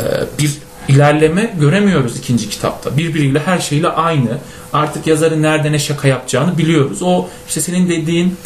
e, 0.00 0.04
bir 0.38 0.58
ilerleme 0.88 1.54
göremiyoruz 1.60 2.16
ikinci 2.16 2.48
kitapta. 2.48 2.96
Birbiriyle 2.96 3.40
her 3.40 3.58
şeyle 3.58 3.88
aynı. 3.88 4.38
Artık 4.72 5.06
yazarın 5.06 5.42
nerede 5.42 5.72
ne 5.72 5.78
şaka 5.78 6.08
yapacağını 6.08 6.58
biliyoruz. 6.58 7.02
O 7.02 7.28
işte 7.48 7.60
senin 7.60 7.88
dediğin 7.88 8.36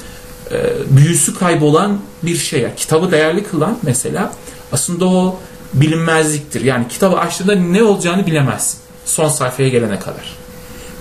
e, 0.53 0.57
büyüsü 0.91 1.35
kaybolan 1.35 1.99
bir 2.23 2.37
şey. 2.37 2.61
Yani 2.61 2.75
kitabı 2.77 3.11
değerli 3.11 3.45
kılan 3.45 3.79
mesela 3.83 4.33
aslında 4.73 5.07
o 5.07 5.39
bilinmezliktir. 5.75 6.61
Yani 6.61 6.89
kitabı 6.89 7.19
açtığında 7.19 7.55
ne 7.55 7.83
olacağını 7.83 8.27
bilemezsin. 8.27 8.79
Son 9.05 9.29
sayfaya 9.29 9.69
gelene 9.69 9.99
kadar. 9.99 10.37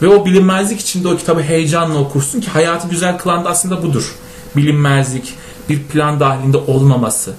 Ve 0.02 0.08
o 0.08 0.26
bilinmezlik 0.26 0.82
içinde 0.82 1.08
o 1.08 1.18
kitabı 1.18 1.42
heyecanla 1.42 2.00
okursun 2.00 2.42
ki 2.42 2.50
hayatı 2.50 2.88
güzel 2.88 3.18
kılan 3.18 3.46
da 3.46 3.50
aslında 3.50 3.84
budur. 3.84 4.16
Bilinmezlik, 4.56 5.34
bir 5.70 5.84
plan 5.84 6.20
dahilinde 6.20 6.58
olmaması. 6.58 7.34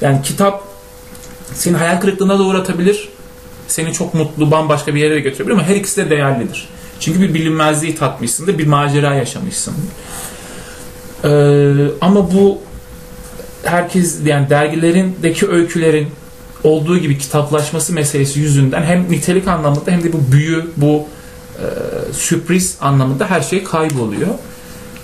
Yani 0.00 0.22
kitap 0.22 0.62
seni 1.54 1.76
hayal 1.76 2.00
kırıklığına 2.00 2.38
da 2.38 2.42
uğratabilir. 2.42 3.08
Seni 3.68 3.92
çok 3.92 4.14
mutlu, 4.14 4.50
bambaşka 4.50 4.94
bir 4.94 5.00
yere 5.00 5.20
götürebilir 5.20 5.54
ama 5.54 5.62
her 5.62 5.76
ikisi 5.76 5.96
de 5.96 6.10
değerlidir. 6.10 6.68
Çünkü 7.00 7.20
bir 7.20 7.34
bilinmezliği 7.34 7.96
tatmışsındır, 7.96 8.58
bir 8.58 8.66
macera 8.66 9.14
yaşamışsındır. 9.14 9.90
Ee, 11.24 11.90
ama 12.00 12.32
bu 12.32 12.58
herkes 13.62 14.20
yani 14.24 14.50
dergilerindeki 14.50 15.48
öykülerin 15.48 16.08
olduğu 16.64 16.98
gibi 16.98 17.18
kitaplaşması 17.18 17.92
meselesi 17.92 18.40
yüzünden 18.40 18.82
hem 18.82 19.10
nitelik 19.10 19.48
anlamında 19.48 19.90
hem 19.90 20.04
de 20.04 20.12
bu 20.12 20.32
büyü, 20.32 20.64
bu 20.76 21.06
e, 21.58 21.64
sürpriz 22.12 22.76
anlamında 22.80 23.30
her 23.30 23.40
şey 23.40 23.64
kayboluyor. 23.64 24.28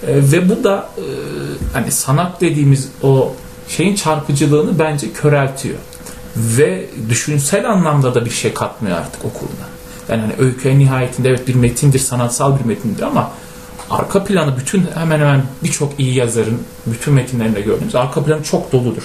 E, 0.07 0.15
ve 0.33 0.49
bu 0.49 0.65
da 0.65 0.89
e, 0.97 1.05
hani 1.73 1.91
sanat 1.91 2.41
dediğimiz 2.41 2.89
o 3.03 3.35
şeyin 3.69 3.95
çarpıcılığını 3.95 4.79
bence 4.79 5.13
köreltiyor. 5.13 5.79
Ve 6.41 6.87
düşünsel 7.09 7.71
anlamda 7.71 8.15
da 8.15 8.25
bir 8.25 8.31
şey 8.31 8.55
katmıyor 8.55 8.99
artık 8.99 9.25
okuruna. 9.25 9.69
Yani 10.09 10.21
hani 10.21 10.33
öykü 10.39 10.69
en 10.69 10.79
nihayetinde 10.79 11.29
evet 11.29 11.49
bir 11.49 11.55
metindir, 11.55 11.99
sanatsal 11.99 12.59
bir 12.59 12.65
metindir 12.65 13.03
ama 13.03 13.31
arka 13.91 14.25
planı 14.25 14.57
bütün 14.59 14.87
hemen 14.95 15.21
hemen 15.21 15.43
birçok 15.65 16.01
iyi 16.01 16.15
yazarın 16.15 16.63
bütün 16.87 17.15
metinlerinde 17.15 17.61
gördüğümüz 17.61 17.95
arka 17.95 18.25
planı 18.25 18.43
çok 18.43 18.73
doludur. 18.73 19.03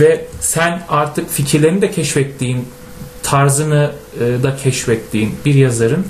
Ve 0.00 0.26
sen 0.40 0.82
artık 0.88 1.30
fikirlerini 1.30 1.82
de 1.82 1.90
keşfettiğin, 1.90 2.68
tarzını 3.22 3.92
e, 4.20 4.42
da 4.42 4.56
keşfettiğin 4.56 5.34
bir 5.44 5.54
yazarın 5.54 6.06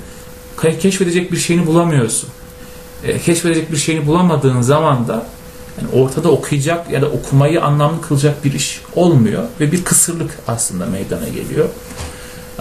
ke- 0.57 0.79
keşfedecek 0.79 1.31
bir 1.31 1.37
şeyini 1.37 1.65
bulamıyorsun. 1.67 2.29
E, 3.03 3.19
keşfedecek 3.19 3.71
bir 3.71 3.77
şeyini 3.77 4.07
bulamadığın 4.07 4.61
zaman 4.61 5.07
da 5.07 5.25
yani 5.77 6.03
ortada 6.03 6.31
okuyacak 6.31 6.91
ya 6.91 7.01
da 7.01 7.05
okumayı 7.05 7.63
anlamlı 7.63 8.01
kılacak 8.01 8.45
bir 8.45 8.53
iş 8.53 8.81
olmuyor 8.95 9.43
ve 9.59 9.71
bir 9.71 9.83
kısırlık 9.83 10.39
aslında 10.47 10.85
meydana 10.85 11.27
geliyor. 11.27 11.69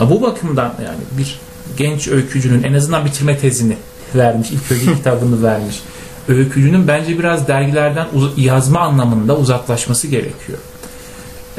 Bu 0.01 0.23
bakımdan 0.23 0.75
yani 0.85 0.99
bir 1.19 1.41
genç 1.77 2.09
öykücünün 2.09 2.63
en 2.63 2.75
azından 2.75 3.05
bitirme 3.05 3.39
tezini 3.39 3.77
vermiş, 4.15 4.51
ilk 4.51 4.73
öykü 4.73 4.95
kitabını 4.97 5.43
vermiş. 5.43 5.83
Öykücünün 6.29 6.89
bence 6.89 7.19
biraz 7.19 7.49
dergilerden 7.49 8.07
yazma 8.37 8.81
anlamında 8.81 9.37
uzaklaşması 9.37 10.09
gerekiyor. 10.09 10.59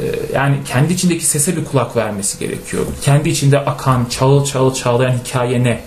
Ee, 0.00 0.04
Yani 0.34 0.56
kendi 0.64 0.92
içindeki 0.92 1.26
sese 1.26 1.56
bir 1.56 1.64
kulak 1.64 1.96
vermesi 1.96 2.38
gerekiyor. 2.38 2.82
Kendi 3.02 3.28
içinde 3.28 3.58
akan, 3.58 4.04
çağıl 4.04 4.44
çağıl 4.44 4.74
çağlayan 4.74 5.18
hikaye 5.24 5.64
ne? 5.64 5.80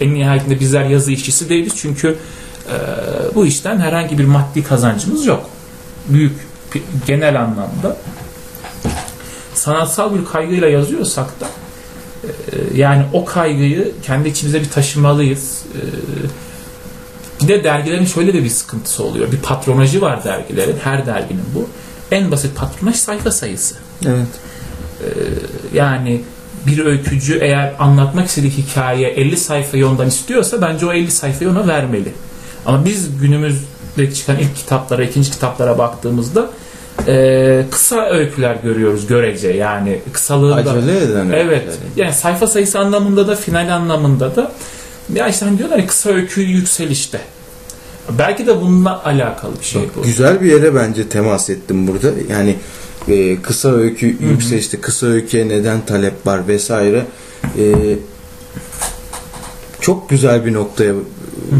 En 0.00 0.14
nihayetinde 0.14 0.60
bizler 0.60 0.84
yazı 0.84 1.12
işçisi 1.12 1.48
değiliz 1.48 1.72
çünkü 1.76 2.16
bu 3.34 3.46
işten 3.46 3.78
herhangi 3.78 4.18
bir 4.18 4.24
maddi 4.24 4.64
kazancımız 4.64 5.26
yok. 5.26 5.50
Büyük, 6.08 6.32
genel 7.06 7.40
anlamda. 7.40 7.96
Sanatsal 9.54 10.14
bir 10.14 10.24
kaygıyla 10.24 10.68
yazıyorsak 10.68 11.40
da 11.40 11.46
e, 12.24 12.28
yani 12.74 13.04
o 13.12 13.24
kaygıyı 13.24 13.92
kendi 14.02 14.28
içimize 14.28 14.60
bir 14.60 14.70
taşımalıyız. 14.70 15.62
E, 15.74 15.80
bir 17.42 17.48
de 17.48 17.64
dergilerin 17.64 18.04
şöyle 18.04 18.34
de 18.34 18.44
bir 18.44 18.48
sıkıntısı 18.48 19.04
oluyor. 19.04 19.32
Bir 19.32 19.36
patronajı 19.36 20.00
var 20.00 20.24
dergilerin. 20.24 20.76
Her 20.84 21.06
derginin 21.06 21.44
bu. 21.54 21.68
En 22.10 22.30
basit 22.30 22.56
patronaj 22.56 22.96
sayfa 22.96 23.30
sayısı. 23.30 23.74
Evet. 24.06 24.28
Yani 25.74 26.24
bir 26.66 26.84
öykücü 26.84 27.38
eğer 27.38 27.74
anlatmak 27.78 28.28
istediği 28.28 28.50
hikaye 28.50 29.08
50 29.08 29.36
sayfayı 29.36 29.88
ondan 29.88 30.08
istiyorsa 30.08 30.62
bence 30.62 30.86
o 30.86 30.92
50 30.92 31.10
sayfayı 31.10 31.50
ona 31.50 31.66
vermeli. 31.66 32.12
Ama 32.66 32.84
biz 32.84 33.20
günümüzde 33.20 34.14
çıkan 34.14 34.38
ilk 34.38 34.56
kitaplara, 34.56 35.04
ikinci 35.04 35.30
kitaplara 35.30 35.78
baktığımızda 35.78 36.50
e, 37.08 37.64
kısa 37.70 38.06
öyküler 38.06 38.56
görüyoruz 38.62 39.06
görece. 39.06 39.48
Yani 39.48 40.00
kısalığında. 40.12 40.70
Acele 40.70 40.98
eden 41.04 41.30
Evet. 41.30 41.62
öyküler. 41.68 41.74
Yani 41.96 42.12
sayfa 42.12 42.46
sayısı 42.46 42.78
anlamında 42.78 43.28
da 43.28 43.36
final 43.36 43.74
anlamında 43.74 44.36
da 44.36 44.52
ya 45.14 45.28
işte 45.28 45.44
hani 45.46 45.58
diyorlar 45.58 45.78
ya 45.78 45.86
kısa 45.86 46.10
öykü 46.10 46.40
yükselişte. 46.40 47.20
Belki 48.18 48.46
de 48.46 48.60
bununla 48.60 49.04
alakalı 49.04 49.52
bir 49.60 49.64
şey 49.64 49.82
bu. 49.96 50.02
Güzel 50.02 50.40
bir 50.40 50.52
yere 50.52 50.74
bence 50.74 51.08
temas 51.08 51.50
ettim 51.50 51.88
burada. 51.88 52.10
Yani 52.30 52.56
e, 53.08 53.42
kısa 53.42 53.68
öykü 53.72 54.06
yükselişte, 54.06 54.80
kısa 54.80 55.06
öyküye 55.06 55.48
neden 55.48 55.86
talep 55.86 56.26
var 56.26 56.48
vesaire. 56.48 57.06
E, 57.58 57.96
çok 59.80 60.10
güzel 60.10 60.46
bir 60.46 60.52
noktaya 60.52 60.94
e, 61.32 61.54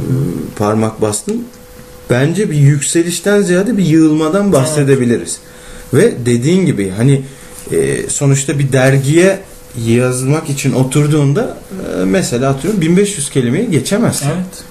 parmak 0.57 1.01
bastın. 1.01 1.45
Bence 2.11 2.51
bir 2.51 2.57
yükselişten 2.57 3.43
ziyade 3.43 3.79
bir 3.79 3.85
yığılmadan 3.85 4.53
bahsedebiliriz. 4.53 5.39
Ve 5.95 6.13
dediğin 6.27 6.67
gibi 6.67 6.91
hani 6.91 7.23
e, 7.73 8.09
sonuçta 8.09 8.59
bir 8.59 8.73
dergiye 8.73 9.41
yazmak 9.87 10.51
için 10.51 10.73
oturduğunda 10.73 11.59
e, 12.01 12.05
mesela 12.05 12.51
atıyorum 12.51 12.81
1500 12.81 13.31
kelimeyi 13.31 13.71
geçemezsin. 13.71 14.27
Evet. 14.27 14.65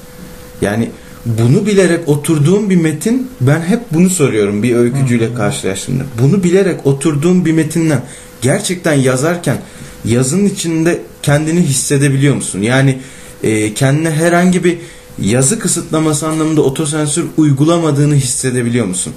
Yani 0.62 0.90
bunu 1.26 1.66
bilerek 1.66 2.10
oturduğum 2.10 2.70
bir 2.70 2.76
metin 2.76 3.32
ben 3.42 3.62
hep 3.62 3.80
bunu 3.92 4.10
soruyorum 4.10 4.64
bir 4.64 4.76
öykücüyle 4.76 5.34
karşılaştığımda. 5.34 6.04
Bunu 6.22 6.44
bilerek 6.44 6.86
oturduğum 6.86 7.46
bir 7.46 7.52
metinden 7.52 8.02
gerçekten 8.42 8.94
yazarken 8.94 9.58
yazının 10.06 10.46
içinde 10.46 11.02
kendini 11.24 11.62
hissedebiliyor 11.62 12.36
musun? 12.36 12.62
Yani 12.62 13.00
e, 13.44 13.74
kendine 13.74 14.12
herhangi 14.12 14.64
bir 14.64 14.78
yazı 15.22 15.60
kısıtlaması 15.60 16.28
anlamında 16.28 16.62
otosensür 16.62 17.26
uygulamadığını 17.38 18.16
hissedebiliyor 18.16 18.86
musun? 18.86 19.14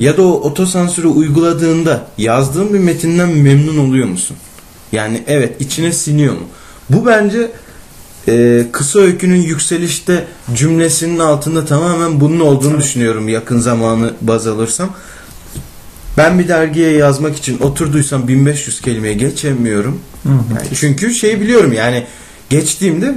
Ya 0.00 0.16
da 0.16 0.22
o 0.22 0.30
otosensürü 0.30 1.06
uyguladığında 1.06 2.06
yazdığın 2.18 2.74
bir 2.74 2.78
metinden 2.78 3.28
memnun 3.28 3.78
oluyor 3.78 4.06
musun? 4.06 4.36
Yani 4.92 5.22
evet 5.26 5.60
içine 5.60 5.92
siniyor 5.92 6.34
mu? 6.34 6.46
Bu 6.90 7.06
bence 7.06 7.50
e, 8.28 8.66
kısa 8.72 8.98
öykünün 8.98 9.42
yükselişte 9.42 10.24
cümlesinin 10.54 11.18
altında 11.18 11.64
tamamen 11.64 12.20
bunun 12.20 12.40
olduğunu 12.40 12.72
Evet. 12.74 12.82
düşünüyorum 12.82 13.28
yakın 13.28 13.58
zamanı 13.58 14.14
baz 14.20 14.46
alırsam. 14.46 14.90
Ben 16.16 16.38
bir 16.38 16.48
dergiye 16.48 16.92
yazmak 16.92 17.36
için 17.36 17.58
oturduysam 17.58 18.28
1500 18.28 18.80
kelimeye 18.80 19.14
geçemiyorum. 19.14 20.00
Hı 20.22 20.28
hı. 20.28 20.32
Yani 20.54 20.68
çünkü 20.74 21.14
şey 21.14 21.40
biliyorum 21.40 21.72
yani 21.72 22.06
geçtiğimde 22.50 23.14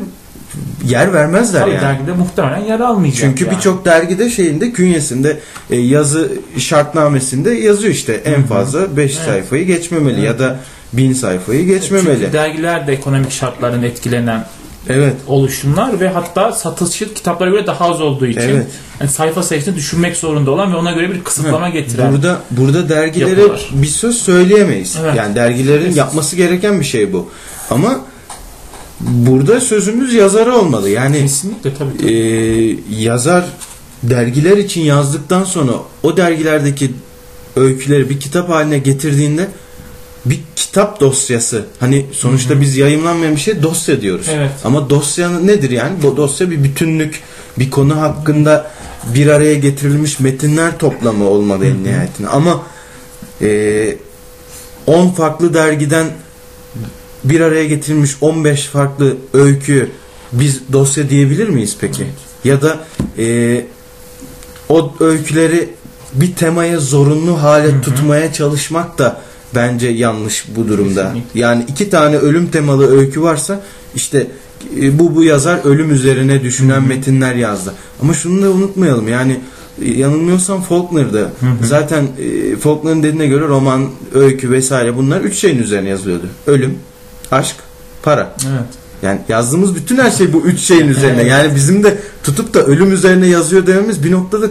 yer 0.88 1.14
vermezler 1.14 1.60
Tabii 1.62 1.72
yani. 1.72 1.82
dergide 1.82 2.12
muhtemelen 2.12 2.60
yer 2.66 2.80
almayacak. 2.80 3.22
Çünkü 3.22 3.46
yani. 3.46 3.56
birçok 3.56 3.86
dergide 3.86 4.30
şeyinde 4.30 4.72
künyesinde 4.72 5.40
e, 5.70 5.76
yazı 5.78 6.32
şartnamesinde 6.58 7.52
yazıyor 7.52 7.94
işte 7.94 8.14
en 8.26 8.44
fazla 8.44 8.98
5 8.98 9.12
Evet. 9.16 9.26
sayfayı 9.26 9.66
geçmemeli 9.66 10.16
Evet. 10.16 10.26
ya 10.26 10.40
da 10.40 10.60
1000 10.94 11.14
sayfayı 11.14 11.66
geçmemeli. 11.66 12.20
Çünkü 12.20 12.34
dergiler 12.34 12.88
de 12.88 12.94
ekonomik 12.94 13.32
şartlardan 13.32 13.84
etkilenen 13.84 14.46
Evet. 14.90 15.14
oluşumlar 15.28 16.00
ve 16.00 16.10
hatta 16.10 16.52
satışı 16.52 17.14
kitaplara 17.14 17.50
göre 17.50 17.68
daha 17.68 17.90
az 17.90 18.02
olduğu 18.02 18.26
için 18.26 18.42
Evet. 18.42 18.66
yani 19.00 19.10
sayfa 19.10 19.44
sayısını 19.44 19.76
düşünmek 19.76 20.18
zorunda 20.18 20.52
olan 20.52 20.74
ve 20.74 20.76
ona 20.76 20.92
göre 20.92 21.10
bir 21.10 21.24
kısıtlama 21.24 21.70
getiren 21.70 22.12
Burada 22.14 22.40
burada 22.52 22.90
dergilere 22.90 23.42
yapılar. 23.42 23.70
bir 23.74 23.88
söz 23.88 24.18
söyleyemeyiz. 24.18 24.98
Evet. 25.02 25.16
Yani 25.18 25.36
dergilerin 25.36 25.86
Evet. 25.86 25.98
yapması 25.98 26.36
gereken 26.36 26.80
bir 26.80 26.86
şey 26.86 27.14
bu. 27.14 27.30
Ama 27.70 28.00
burada 29.08 29.62
sözümüz 29.62 30.14
yazara 30.14 30.58
olmalı. 30.58 30.90
Yani 30.90 31.18
kesinlikle 31.18 31.74
tabii. 31.74 31.98
tabii. 31.98 32.14
e, 32.14 33.04
yazar 33.04 33.46
dergiler 34.04 34.58
için 34.58 34.82
yazdıktan 34.82 35.44
sonra 35.44 35.72
o 36.04 36.18
dergilerdeki 36.18 36.92
öyküleri 37.56 38.10
bir 38.10 38.20
kitap 38.20 38.50
haline 38.50 38.78
getirdiğinde 38.78 39.48
bir 40.26 40.40
kitap 40.56 41.00
dosyası. 41.00 41.66
Hani 41.80 42.06
sonuçta 42.12 42.62
biz 42.62 42.78
yayınlanmayan 42.78 43.36
bir 43.36 43.42
şey 43.42 43.64
dosya 43.64 44.02
diyoruz. 44.02 44.28
Evet. 44.30 44.52
Ama 44.64 44.90
dosya 44.90 45.40
nedir 45.40 45.70
yani? 45.70 46.04
Bu 46.04 46.18
dosya 46.18 46.52
bir 46.52 46.64
bütünlük, 46.64 47.20
bir 47.60 47.72
konu 47.72 48.02
hakkında 48.02 48.72
bir 49.14 49.28
araya 49.28 49.56
getirilmiş 49.56 50.20
metinler 50.20 50.78
toplamı 50.78 51.30
olmalı 51.30 51.66
en 51.66 51.84
nihayetinde. 51.84 52.28
Ama 52.28 52.64
e, 53.42 53.96
10 54.88 55.10
farklı 55.10 55.54
dergiden 55.54 56.08
bir 57.23 57.41
araya 57.41 57.65
getirilmiş 57.65 58.15
15 58.21 58.65
farklı 58.65 59.17
öykü 59.34 59.89
biz 60.31 60.62
dosya 60.73 61.10
diyebilir 61.10 61.49
miyiz 61.49 61.77
peki? 61.81 62.03
Ya 62.43 62.62
da 62.62 62.79
e, 63.17 63.65
o 64.69 64.93
öyküleri 64.99 65.69
bir 66.13 66.36
temaya 66.36 66.79
zorunlu 66.79 67.41
hale 67.41 67.81
tutmaya 67.81 68.34
çalışmak 68.34 68.97
da 68.97 69.21
bence 69.55 69.88
yanlış 69.88 70.45
bu 70.55 70.67
durumda. 70.67 71.03
Kesinlikle. 71.03 71.39
Yani 71.39 71.65
iki 71.67 71.89
tane 71.89 72.17
ölüm 72.17 72.47
temalı 72.47 72.97
öykü 72.97 73.21
varsa 73.21 73.62
işte 73.95 74.27
e, 74.81 74.99
bu 74.99 75.15
bu 75.15 75.23
yazar 75.23 75.60
ölüm 75.63 75.91
üzerine 75.91 76.43
düşünen 76.43 76.84
metinler 76.88 77.36
yazdı. 77.36 77.73
Ama 78.01 78.13
şunu 78.13 78.41
da 78.41 78.49
unutmayalım 78.49 79.07
yani 79.07 79.39
e, 79.86 79.91
yanılmıyorsam 79.91 80.62
Faulkner'da 80.62 81.31
zaten 81.63 82.07
e, 82.19 82.55
Faulkner'ın 82.55 83.03
dediğine 83.03 83.27
göre 83.27 83.47
roman, 83.47 83.89
öykü 84.13 84.51
vesaire 84.51 84.97
bunlar 84.97 85.21
üç 85.21 85.36
şeyin 85.36 85.60
üzerine 85.60 85.89
yazılıyordu. 85.89 86.25
Ölüm, 86.47 86.77
aşk, 87.32 87.56
para. 88.04 88.22
Evet. 88.50 88.70
Yani 89.02 89.20
yazdığımız 89.30 89.76
bütün 89.76 89.98
her 89.98 90.12
şey 90.12 90.34
bu 90.34 90.41
üç 90.41 90.60
şeyin 90.60 90.88
üzerine. 90.88 91.22
Evet. 91.22 91.32
Yani 91.32 91.56
bizim 91.56 91.84
de 91.84 91.98
tutup 92.24 92.54
da 92.54 92.60
ölüm 92.63 92.94
üzerine 92.94 93.28
yazıyor 93.28 93.67
dememiz 93.67 94.04
bir 94.04 94.12
noktada 94.12 94.46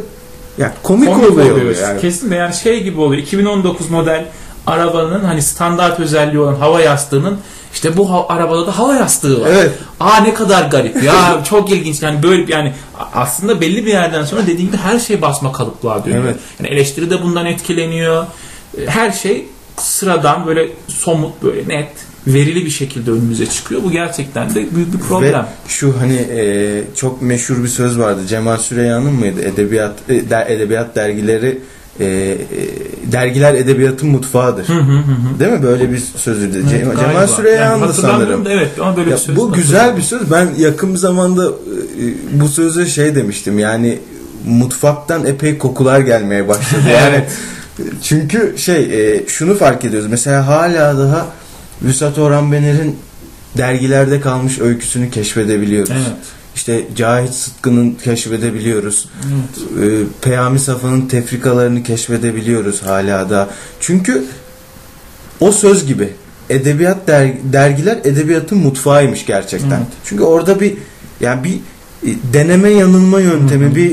ya 0.58 0.72
komik, 0.82 1.08
Komik 1.08 1.32
oluyor. 1.32 1.50
oluyor. 1.50 1.76
Yani. 1.82 2.00
Kesinlikle 2.00 2.36
yani 2.36 2.54
şey 2.54 2.82
gibi 2.82 3.00
oluyor. 3.00 3.22
2019 3.22 3.90
model 3.90 4.26
arabanın 4.66 5.24
hani 5.24 5.42
standart 5.42 6.00
özelliği 6.00 6.38
olan 6.38 6.54
hava 6.54 6.80
yastığının 6.80 7.38
işte 7.74 7.96
bu 7.96 8.10
ha- 8.12 8.26
arabada 8.28 8.66
da 8.66 8.78
hava 8.78 8.94
yastığı 8.94 9.40
var. 9.40 9.48
Evet. 9.52 9.70
Aa 10.00 10.16
ne 10.16 10.34
kadar 10.34 10.62
garip 10.70 11.02
ya 11.02 11.40
çok 11.48 11.70
ilginç 11.70 12.02
yani 12.02 12.22
böyle 12.22 12.52
yani 12.52 12.72
aslında 13.14 13.60
belli 13.60 13.86
bir 13.86 13.90
yerden 13.90 14.24
sonra 14.24 14.42
dediğim 14.42 14.66
gibi 14.70 14.76
her 14.76 14.98
şey 14.98 15.22
basma 15.22 15.52
kalıplığa 15.52 16.04
dönüyor. 16.04 16.24
Evet. 16.24 16.36
Yani 16.60 16.68
eleştiri 16.74 17.10
de 17.10 17.22
bundan 17.22 17.46
etkileniyor. 17.46 18.26
Her 18.86 19.12
şey 19.12 19.46
sıradan 19.76 20.46
böyle 20.46 20.68
somut 20.88 21.42
böyle 21.42 21.68
net 21.78 21.88
verili 22.26 22.64
bir 22.64 22.70
şekilde 22.70 23.10
önümüze 23.10 23.46
çıkıyor. 23.46 23.82
Bu 23.84 23.90
gerçekten 23.90 24.50
de 24.54 24.54
büyük 24.74 24.92
bir 24.94 24.98
problem. 24.98 25.32
Ve 25.42 25.46
şu 25.68 25.94
hani 26.00 26.16
e, 26.16 26.82
çok 26.96 27.22
meşhur 27.22 27.62
bir 27.62 27.68
söz 27.68 27.98
vardı. 27.98 28.20
Cemal 28.28 28.56
Süreyya'nın 28.56 29.12
mıydı? 29.12 29.40
Edebiyat 29.42 29.94
e, 30.08 30.30
der- 30.30 30.46
edebiyat 30.50 30.96
dergileri 30.96 31.58
e, 32.00 32.04
e, 32.04 32.36
dergiler 33.12 33.54
edebiyatın 33.54 34.08
mutfağıdır. 34.08 34.68
Hı 34.68 34.72
hı 34.72 34.78
hı. 34.80 35.40
Değil 35.40 35.52
mi? 35.52 35.62
Böyle 35.62 35.92
bir 35.92 35.98
sözüydü. 36.16 36.58
Evet, 36.58 36.70
Cemal. 36.70 36.96
Cemal 36.96 37.26
Süreyya'nın 37.26 37.80
Yani 37.80 37.92
sanırım. 37.94 38.44
da 38.44 38.52
evet 38.52 38.68
ama 38.80 38.96
böyle 38.96 39.10
Ya 39.10 39.16
bir 39.16 39.20
söz 39.22 39.36
bu 39.36 39.52
güzel 39.52 39.96
bir 39.96 40.02
söz. 40.02 40.30
Ben 40.30 40.48
yakın 40.58 40.92
bir 40.92 40.98
zamanda 40.98 41.46
e, 41.48 41.50
bu 42.40 42.48
söze 42.48 42.86
şey 42.86 43.14
demiştim. 43.14 43.58
Yani 43.58 43.98
mutfaktan 44.46 45.26
epey 45.26 45.58
kokular 45.58 46.00
gelmeye 46.00 46.48
başladı. 46.48 46.80
Yani 46.94 47.24
çünkü 48.02 48.54
şey 48.56 49.14
e, 49.16 49.26
şunu 49.28 49.54
fark 49.54 49.84
ediyoruz. 49.84 50.08
Mesela 50.10 50.46
hala 50.46 50.98
daha 50.98 51.26
Vüsat 51.82 52.18
Orhan 52.18 52.52
Bener'in 52.52 52.96
dergilerde 53.58 54.20
kalmış 54.20 54.58
öyküsünü 54.58 55.10
keşfedebiliyoruz. 55.10 55.90
Evet. 55.92 56.16
İşte 56.54 56.84
Cahit 56.96 57.30
Sıtkı'nın 57.34 57.90
keşfedebiliyoruz. 58.04 59.08
Evet. 59.26 59.84
Ee, 59.92 60.04
Peyami 60.22 60.58
Safa'nın 60.60 61.06
tefrikalarını 61.08 61.82
keşfedebiliyoruz 61.82 62.82
hala 62.82 63.30
da. 63.30 63.48
Çünkü 63.80 64.24
o 65.40 65.52
söz 65.52 65.86
gibi 65.86 66.08
edebiyat 66.50 67.06
der- 67.08 67.34
dergiler 67.52 67.98
edebiyatın 68.04 68.58
mutfağıymış 68.58 69.26
gerçekten. 69.26 69.68
Evet. 69.70 69.86
Çünkü 70.04 70.22
orada 70.22 70.60
bir 70.60 70.74
yani 71.20 71.44
bir 71.44 71.54
e, 72.10 72.14
deneme 72.32 72.70
yanılma 72.70 73.20
yöntemi, 73.20 73.64
Hı 73.66 73.70
hı. 73.70 73.74
bir 73.74 73.90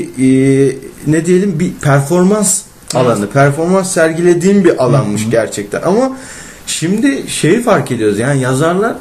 e, 0.70 0.76
ne 1.06 1.26
diyelim 1.26 1.60
bir 1.60 1.72
performans 1.72 2.60
Evet. 2.84 2.94
alanı, 3.06 3.30
performans 3.30 3.92
sergilediğim 3.92 4.64
bir 4.64 4.84
alanmış 4.84 5.22
Hı 5.22 5.26
hı. 5.26 5.30
gerçekten. 5.30 5.82
Ama 5.82 6.16
şimdi 6.68 7.24
şeyi 7.28 7.62
fark 7.62 7.92
ediyoruz 7.92 8.18
yani 8.18 8.40
yazarlar 8.40 8.94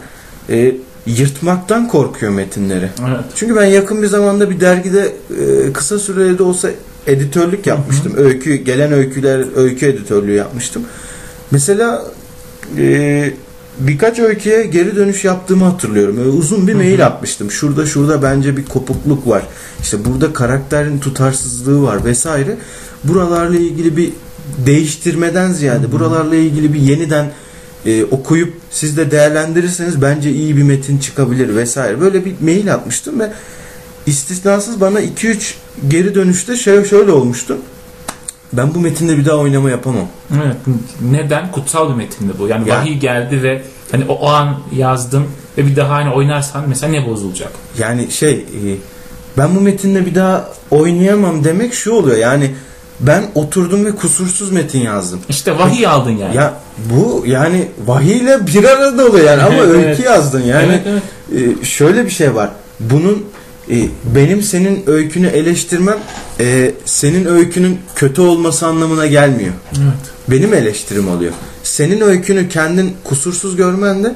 e, 0.49 0.75
yırtmaktan 1.05 1.87
korkuyor 1.87 2.31
metinleri. 2.31 2.89
Evet. 3.07 3.19
Çünkü 3.35 3.55
ben 3.55 3.65
yakın 3.65 4.01
bir 4.01 4.07
zamanda 4.07 4.49
bir 4.49 4.59
dergide 4.59 5.13
e, 5.39 5.73
kısa 5.73 5.99
süreli 5.99 6.37
de 6.37 6.43
olsa 6.43 6.69
editörlük 7.07 7.67
yapmıştım. 7.67 8.13
Öykü 8.17 8.55
gelen 8.55 8.93
öyküler 8.93 9.45
öykü 9.55 9.85
editörlüğü 9.85 10.33
yapmıştım. 10.33 10.83
Mesela 11.51 12.05
e, 12.77 13.31
birkaç 13.79 14.19
öyküye 14.19 14.63
geri 14.63 14.95
dönüş 14.95 15.25
yaptığımı 15.25 15.65
hatırlıyorum. 15.65 16.17
Öyle 16.17 16.29
uzun 16.29 16.67
bir 16.67 16.73
Hı 16.73 16.77
hı. 16.77 16.81
mail 16.81 17.05
atmıştım. 17.05 17.51
Şurada 17.51 17.85
şurada 17.85 18.23
bence 18.23 18.57
bir 18.57 18.65
kopukluk 18.65 19.27
var. 19.27 19.43
İşte 19.81 20.05
burada 20.05 20.33
karakterin 20.33 20.99
tutarsızlığı 20.99 21.83
var 21.83 22.05
vesaire. 22.05 22.57
Buralarla 23.03 23.57
ilgili 23.57 23.97
bir 23.97 24.13
değiştirmeden 24.65 25.51
ziyade 25.51 25.83
Hı 25.83 25.87
hı. 25.87 25.91
buralarla 25.91 26.35
ilgili 26.35 26.73
bir 26.73 26.79
yeniden 26.79 27.31
e, 27.85 28.03
okuyup 28.03 28.53
siz 28.71 28.97
de 28.97 29.11
değerlendirirseniz 29.11 30.01
bence 30.01 30.31
iyi 30.31 30.57
bir 30.57 30.63
metin 30.63 30.97
çıkabilir 30.97 31.55
vesaire. 31.55 32.01
Böyle 32.01 32.25
bir 32.25 32.33
mail 32.41 32.73
atmıştım 32.73 33.19
ve 33.19 33.31
istisnasız 34.05 34.81
bana 34.81 35.01
2-3 35.01 35.53
geri 35.87 36.15
dönüşte 36.15 36.55
şey 36.57 36.83
şöyle 36.83 37.11
olmuştu. 37.11 37.57
Ben 38.53 38.73
bu 38.73 38.79
metinde 38.79 39.17
bir 39.17 39.25
daha 39.25 39.35
oynama 39.37 39.69
yapamam. 39.69 40.07
Evet. 40.43 40.55
Neden? 41.11 41.51
Kutsal 41.51 41.89
bir 41.89 41.95
metindi 41.95 42.33
bu. 42.39 42.47
Yani 42.47 42.69
Ya. 42.69 42.75
vahiy 42.77 42.97
geldi 42.99 43.43
ve 43.43 43.61
hani 43.91 44.05
o, 44.07 44.13
o 44.13 44.27
an 44.27 44.59
yazdın 44.75 45.23
ve 45.57 45.67
bir 45.67 45.75
daha 45.75 45.89
hani 45.95 46.09
oynarsan 46.13 46.63
mesela 46.69 46.91
ne 46.91 47.05
bozulacak? 47.05 47.51
Yani 47.77 48.11
şey 48.11 48.31
e, 48.33 48.59
ben 49.37 49.55
bu 49.55 49.61
metinle 49.61 50.05
bir 50.05 50.15
daha 50.15 50.49
oynayamam 50.71 51.43
demek 51.43 51.73
şu 51.73 51.91
oluyor. 51.91 52.17
Yani 52.17 52.51
ben 52.99 53.23
oturdum 53.35 53.85
ve 53.85 53.91
kusursuz 53.91 54.51
metin 54.51 54.79
yazdım. 54.79 55.19
İşte 55.29 55.57
vahiy 55.57 55.87
aldın 55.87 56.11
yani. 56.17 56.35
Ya 56.35 56.53
bu 56.93 57.23
yani 57.27 57.67
vahiyle 57.85 58.47
bir 58.47 58.63
arada 58.63 59.05
oluyor 59.05 59.25
yani 59.25 59.41
ama 59.41 59.55
Evet, 59.63 59.75
öykü 59.89 60.03
yazdın 60.03 60.43
yani. 60.43 60.81
evet, 60.85 61.01
evet. 61.31 61.57
e, 61.61 61.65
şöyle 61.65 62.05
bir 62.05 62.09
şey 62.09 62.35
var. 62.35 62.49
Bunun 62.79 63.25
e, 63.71 63.75
benim 64.15 64.41
senin 64.43 64.83
öykünü 64.87 65.27
eleştirmem 65.27 65.97
e, 66.39 66.71
senin 66.85 67.25
öykünün 67.25 67.79
kötü 67.95 68.21
olması 68.21 68.67
anlamına 68.67 69.05
gelmiyor. 69.05 69.53
Evet. 69.71 70.11
Benim 70.27 70.53
eleştirim 70.53 71.09
oluyor. 71.09 71.31
Senin 71.63 72.01
öykünü 72.01 72.49
kendin 72.49 72.93
kusursuz 73.03 73.55
görmen 73.55 74.03
de 74.03 74.15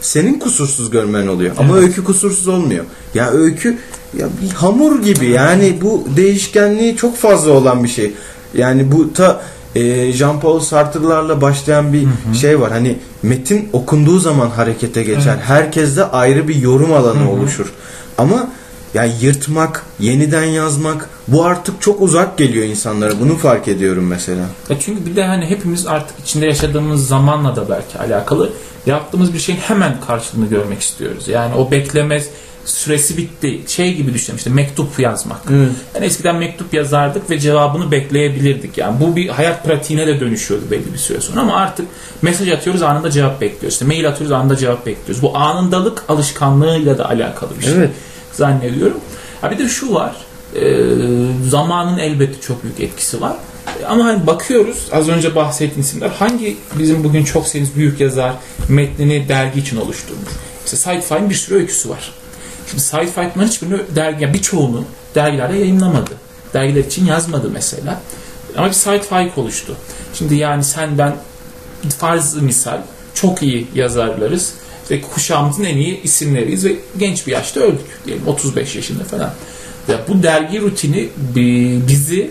senin 0.00 0.38
kusursuz 0.38 0.90
görmen 0.90 1.26
oluyor. 1.26 1.54
Ama 1.58 1.74
Evet. 1.78 1.88
öykü 1.88 2.04
kusursuz 2.04 2.48
olmuyor. 2.48 2.84
Ya 3.14 3.30
öykü 3.30 3.78
ya 4.18 4.28
bir 4.42 4.50
hamur 4.50 5.02
gibi 5.02 5.26
yani 5.26 5.78
bu 5.82 6.04
değişkenliği 6.16 6.96
çok 6.96 7.16
fazla 7.16 7.52
olan 7.52 7.84
bir 7.84 7.88
şey. 7.88 8.12
Yani 8.54 8.92
bu 8.92 9.12
ta 9.12 9.40
e, 9.74 9.80
Jean-Paul 10.12 10.60
Sartre'larla 10.60 11.40
başlayan 11.40 11.92
bir 11.92 12.02
Hı 12.02 12.08
hı. 12.30 12.34
şey 12.34 12.60
var. 12.60 12.72
Hani 12.72 12.98
metin 13.22 13.68
okunduğu 13.72 14.18
zaman 14.18 14.50
harekete 14.50 15.02
geçer. 15.02 15.34
Evet. 15.36 15.44
Herkeste 15.44 16.04
ayrı 16.04 16.48
bir 16.48 16.54
yorum 16.54 16.92
alanı 16.92 17.20
Hı 17.20 17.24
hı. 17.24 17.28
oluşur. 17.28 17.72
Ama 18.18 18.48
yani 18.94 19.12
yırtmak, 19.20 19.86
yeniden 20.00 20.44
yazmak 20.44 21.08
bu 21.28 21.44
artık 21.44 21.82
çok 21.82 22.00
uzak 22.00 22.38
geliyor 22.38 22.64
insanlara. 22.64 23.20
Bunu 23.20 23.36
fark 23.36 23.68
ediyorum 23.68 24.06
mesela. 24.06 24.44
Ya 24.68 24.76
çünkü 24.80 25.06
bir 25.06 25.16
de 25.16 25.24
hani 25.24 25.46
hepimiz 25.46 25.86
artık 25.86 26.18
içinde 26.18 26.46
yaşadığımız 26.46 27.08
zamanla 27.08 27.56
da 27.56 27.68
belki 27.68 27.98
alakalı 27.98 28.52
yaptığımız 28.86 29.34
bir 29.34 29.38
şeyin 29.38 29.58
hemen 29.58 30.00
karşılığını 30.06 30.46
görmek 30.46 30.80
istiyoruz. 30.80 31.28
Yani 31.28 31.54
o 31.54 31.70
bekleme 31.70 32.22
süresi 32.64 33.16
bitti. 33.16 33.60
Şey 33.66 33.94
gibi 33.94 34.14
düşünün 34.14 34.36
işte 34.36 34.50
mektup 34.50 34.98
yazmak. 34.98 35.40
Yani 35.94 36.06
eskiden 36.06 36.36
mektup 36.36 36.74
yazardık 36.74 37.30
ve 37.30 37.38
cevabını 37.40 37.90
bekleyebilirdik. 37.90 38.78
Yani 38.78 39.00
bu 39.00 39.16
bir 39.16 39.28
hayat 39.28 39.64
pratiğine 39.64 40.06
de 40.06 40.20
dönüşüyordu 40.20 40.64
belli 40.70 40.92
bir 40.92 40.98
süre 40.98 41.20
sonra 41.20 41.40
ama 41.40 41.56
artık 41.56 41.86
mesaj 42.22 42.48
atıyoruz 42.48 42.82
anında 42.82 43.10
cevap 43.10 43.40
bekliyoruz. 43.40 43.72
İşte 43.74 43.84
mail 43.84 44.08
atıyoruz 44.08 44.32
anında 44.32 44.56
cevap 44.56 44.86
bekliyoruz. 44.86 45.22
Bu 45.22 45.36
anındalık 45.36 46.04
alışkanlığıyla 46.08 46.98
da 46.98 47.08
alakalı 47.08 47.50
bir 47.58 47.64
şey 47.64 47.72
Evet. 47.74 47.90
zannediyorum. 48.32 49.00
Ha 49.40 49.50
bir 49.50 49.58
de 49.58 49.68
şu 49.68 49.94
var. 49.94 50.16
e, 50.60 50.84
zamanın 51.48 51.98
elbette 51.98 52.40
çok 52.40 52.62
büyük 52.64 52.80
etkisi 52.80 53.20
var. 53.20 53.36
E, 53.82 53.86
Ama 53.86 54.04
hani 54.04 54.26
bakıyoruz 54.26 54.76
az 54.92 55.08
önce 55.08 55.34
bahsettiğim 55.34 55.80
isimler 55.80 56.08
hangi 56.10 56.56
bizim 56.78 57.04
bugün 57.04 57.24
çok 57.24 57.46
sevdiğimiz 57.46 57.76
büyük 57.76 58.00
yazar 58.00 58.32
metnini 58.68 59.28
dergi 59.28 59.60
için 59.60 59.76
oluşturmuş. 59.76 60.28
İşte 60.64 60.76
Faik'in 61.00 61.30
bir 61.30 61.34
sürü 61.34 61.54
öyküsü 61.58 61.88
var. 61.90 62.10
Şimdi 62.72 62.82
Said 62.84 63.08
Faik 63.08 63.34
bunların 63.34 63.50
hiçbirini 63.50 63.80
dergi, 63.96 64.22
yani 64.24 64.34
birçoğunu 64.34 64.84
dergilerde 65.14 65.56
yayınlamadı. 65.56 66.10
Dergiler 66.54 66.84
için 66.84 67.06
yazmadı 67.06 67.50
mesela. 67.54 68.00
Ama 68.56 68.66
bir 68.68 68.72
Said 68.72 69.02
Faik 69.02 69.38
oluştu. 69.38 69.76
Şimdi 70.14 70.34
yani 70.34 70.64
sen 70.64 70.98
ben 70.98 71.16
farz 71.98 72.36
misal 72.36 72.78
çok 73.14 73.42
iyi 73.42 73.66
yazarlarız. 73.74 74.52
İşte 74.82 75.00
kuşağımızın 75.00 75.64
en 75.64 75.76
iyi 75.76 76.02
isimleriyiz 76.02 76.64
ve 76.64 76.76
genç 76.98 77.26
bir 77.26 77.32
yaşta 77.32 77.60
öldük 77.60 78.04
diyelim 78.06 78.28
35 78.28 78.76
yaşında 78.76 79.04
falan. 79.04 79.30
Ya 79.88 80.00
bu 80.08 80.22
dergi 80.22 80.60
rutini 80.60 81.08
bi- 81.34 81.80
bizi 81.88 82.30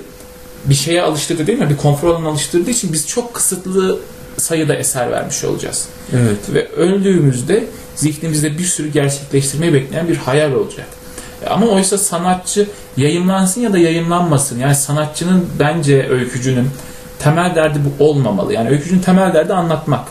bir 0.66 0.76
şeye 0.76 1.02
alıştırdı 1.02 1.48
değil 1.48 1.60
mi? 1.60 1.70
Bir 1.70 1.78
konfor 1.78 2.10
alanına 2.10 2.30
alıştırdığı 2.30 2.70
için 2.72 2.94
biz 2.94 3.08
çok 3.08 3.34
kısıtlı 3.34 4.00
sayıda 4.38 4.76
eser 4.76 5.12
vermiş 5.12 5.44
olacağız. 5.44 5.86
Evet. 6.14 6.38
Ve 6.54 6.68
öldüğümüzde 6.68 7.68
zihnimizde 8.02 8.58
bir 8.58 8.64
sürü 8.64 8.88
gerçekleştirmeyi 8.92 9.74
bekleyen 9.74 10.08
bir 10.08 10.18
hayal 10.18 10.52
olacak. 10.52 10.88
E, 11.46 11.50
Ama 11.50 11.66
oysa 11.68 11.98
sanatçı 11.98 12.68
yayınlansın 12.98 13.62
ya 13.62 13.74
da 13.74 13.78
yayınlanmasın. 13.78 14.60
Yani 14.60 14.76
sanatçının 14.76 15.46
bence 15.60 16.10
öykücünün 16.10 16.68
temel 17.20 17.56
derdi 17.56 17.80
bu 17.86 18.04
olmamalı. 18.04 18.54
Yani 18.54 18.70
öykücünün 18.70 19.02
temel 19.02 19.34
derdi 19.34 19.54
anlatmak. 19.54 20.08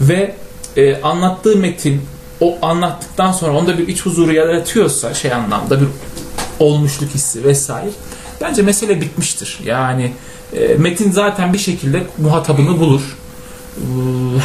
Ve 0.00 0.34
e, 0.76 1.02
anlattığı 1.02 1.56
metin 1.56 2.02
o 2.40 2.58
anlattıktan 2.62 3.32
sonra 3.32 3.52
onda 3.52 3.78
bir 3.78 3.88
iç 3.88 4.02
huzuru 4.06 4.32
yaratıyorsa 4.32 5.14
şey 5.14 5.32
anlamda 5.32 5.80
bir 5.80 5.88
olmuşluk 6.58 7.10
hissi 7.10 7.44
vesaire. 7.44 7.90
Bence 8.40 8.62
mesele 8.62 9.00
bitmiştir. 9.00 9.58
Yani 9.64 10.12
e, 10.52 10.74
metin 10.74 11.10
zaten 11.10 11.52
bir 11.52 11.58
şekilde 11.58 12.02
muhatabını 12.18 12.80
bulur. 12.80 13.16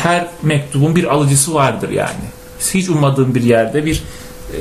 Her 0.04 0.28
mektubun 0.42 0.96
bir 0.96 1.04
alıcısı 1.04 1.54
vardır 1.54 1.90
yani. 1.90 2.26
Hiç 2.74 2.90
ummadığın 2.90 3.36
bir 3.36 3.44
yerde 3.44 3.86
bir 3.86 4.04
e, 4.54 4.58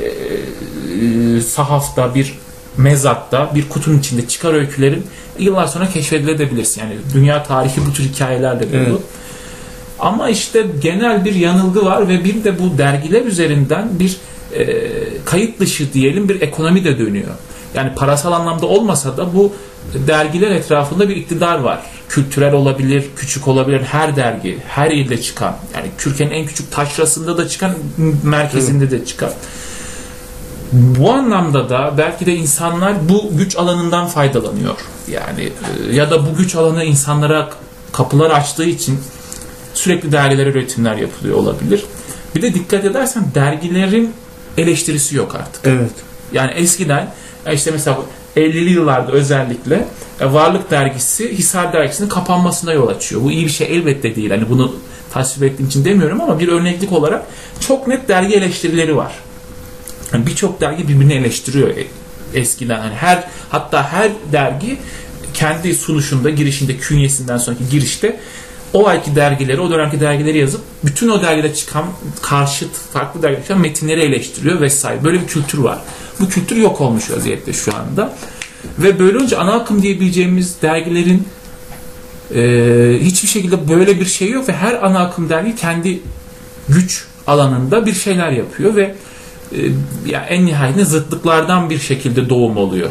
e, 1.36 1.40
sahafta, 1.40 2.14
bir 2.14 2.34
mezatta, 2.76 3.54
bir 3.54 3.68
kutunun 3.68 3.98
içinde 3.98 4.28
çıkar 4.28 4.54
öykülerin 4.54 5.06
yıllar 5.38 5.66
sonra 5.66 5.88
keşfedilebilirsin. 5.88 6.80
Yani 6.80 6.94
dünya 7.14 7.42
tarihi 7.42 7.86
bu 7.86 7.92
tür 7.92 8.04
hikayelerle 8.04 8.72
dolu. 8.72 8.78
Evet. 8.78 9.00
Ama 9.98 10.28
işte 10.28 10.66
genel 10.82 11.24
bir 11.24 11.34
yanılgı 11.34 11.84
var 11.84 12.08
ve 12.08 12.24
bir 12.24 12.44
de 12.44 12.58
bu 12.58 12.78
dergiler 12.78 13.24
üzerinden 13.24 13.88
bir 13.98 14.16
e, 14.54 14.78
kayıt 15.24 15.60
dışı 15.60 15.92
diyelim 15.92 16.28
bir 16.28 16.40
ekonomi 16.40 16.84
de 16.84 16.98
dönüyor. 16.98 17.34
Yani 17.74 17.94
parasal 17.94 18.32
anlamda 18.32 18.66
olmasa 18.66 19.16
da 19.16 19.34
bu 19.34 19.52
dergiler 19.94 20.50
etrafında 20.50 21.08
bir 21.08 21.16
iktidar 21.16 21.58
var. 21.58 21.82
Kültürel 22.08 22.52
olabilir, 22.52 23.04
küçük 23.16 23.48
olabilir. 23.48 23.80
Her 23.80 24.16
dergi, 24.16 24.58
her 24.68 24.90
ilde 24.90 25.22
çıkan. 25.22 25.56
Yani 25.74 25.86
Türkiye'nin 25.98 26.34
en 26.34 26.46
küçük 26.46 26.72
taşrasında 26.72 27.38
da 27.38 27.48
çıkan, 27.48 27.74
merkezinde 28.22 28.90
de 28.90 29.04
çıkan. 29.04 29.30
Bu 30.72 31.12
anlamda 31.12 31.68
da 31.68 31.94
belki 31.98 32.26
de 32.26 32.34
insanlar 32.34 33.08
bu 33.08 33.36
güç 33.36 33.56
alanından 33.56 34.06
faydalanıyor. 34.06 34.76
Yani 35.08 35.52
e, 35.90 35.94
ya 35.94 36.10
da 36.10 36.26
bu 36.26 36.36
güç 36.36 36.54
alanı 36.54 36.84
insanlara 36.84 37.50
kapılar 37.92 38.30
açtığı 38.30 38.64
için 38.64 39.00
sürekli 39.74 40.12
dergilere 40.12 40.50
üretimler 40.50 40.96
yapılıyor 40.96 41.36
olabilir. 41.36 41.84
Bir 42.34 42.42
de 42.42 42.54
dikkat 42.54 42.84
edersen 42.84 43.24
dergilerin 43.34 44.14
eleştirisi 44.58 45.16
yok 45.16 45.34
artık. 45.34 45.60
Evet. 45.64 45.92
Yani 46.32 46.50
eskiden 46.50 47.08
işte 47.52 47.70
mesela 47.70 47.98
50'li 48.36 48.70
yıllarda 48.70 49.12
özellikle 49.12 49.88
e, 50.20 50.32
Varlık 50.32 50.70
dergisi 50.70 51.38
Hisar 51.38 51.72
dergisinin 51.72 52.08
kapanmasına 52.08 52.72
yol 52.72 52.88
açıyor. 52.88 53.22
Bu 53.22 53.30
iyi 53.30 53.44
bir 53.46 53.50
şey 53.50 53.76
elbette 53.76 54.16
değil. 54.16 54.30
Hani 54.30 54.48
bunu 54.48 54.76
tasvip 55.12 55.42
ettiğim 55.42 55.68
için 55.68 55.84
demiyorum 55.84 56.20
ama 56.20 56.38
bir 56.38 56.48
örneklik 56.48 56.92
olarak 56.92 57.22
çok 57.60 57.86
net 57.86 58.08
dergi 58.08 58.34
eleştirileri 58.34 58.96
var. 58.96 59.12
Yani 60.12 60.26
Birçok 60.26 60.60
dergi 60.60 60.88
birbirini 60.88 61.14
eleştiriyor 61.14 61.68
e- 61.68 61.86
eskiden. 62.34 62.80
Hani 62.80 62.94
her 62.94 63.24
hatta 63.50 63.92
her 63.92 64.10
dergi 64.32 64.78
kendi 65.34 65.74
sunuşunda, 65.74 66.30
girişinde, 66.30 66.76
künyesinden 66.76 67.36
sonraki 67.36 67.68
girişte 67.70 68.20
o 68.72 68.88
ayki 68.88 69.16
dergileri, 69.16 69.60
o 69.60 69.70
dönemki 69.70 70.00
dergileri 70.00 70.38
yazıp 70.38 70.60
bütün 70.84 71.08
o 71.08 71.22
dergide 71.22 71.54
çıkan 71.54 71.84
karşıt, 72.22 72.74
farklı 72.92 73.22
dergide 73.22 73.54
metinleri 73.54 74.00
eleştiriyor 74.00 74.60
vesaire. 74.60 75.04
Böyle 75.04 75.20
bir 75.20 75.26
kültür 75.26 75.58
var. 75.58 75.78
Bu 76.22 76.28
kültür 76.28 76.56
yok 76.56 76.80
olmuş 76.80 77.10
vaziyette 77.10 77.52
şu 77.52 77.76
anda. 77.76 78.12
Ve 78.78 78.98
böyle 78.98 79.18
olunca 79.18 79.38
ana 79.38 79.52
akım 79.52 79.82
diyebileceğimiz 79.82 80.62
dergilerin 80.62 81.28
e, 82.34 82.98
hiçbir 83.00 83.28
şekilde 83.28 83.68
böyle 83.68 84.00
bir 84.00 84.04
şey 84.04 84.30
yok 84.30 84.48
ve 84.48 84.52
her 84.52 84.86
ana 84.86 85.00
akım 85.00 85.28
dergi 85.28 85.56
kendi 85.56 86.00
güç 86.68 87.04
alanında 87.26 87.86
bir 87.86 87.94
şeyler 87.94 88.30
yapıyor 88.30 88.76
ve 88.76 88.94
e, 89.52 89.58
ya 90.06 90.20
en 90.20 90.46
nihayetinde 90.46 90.84
zıtlıklardan 90.84 91.70
bir 91.70 91.78
şekilde 91.78 92.28
doğum 92.28 92.56
oluyor. 92.56 92.90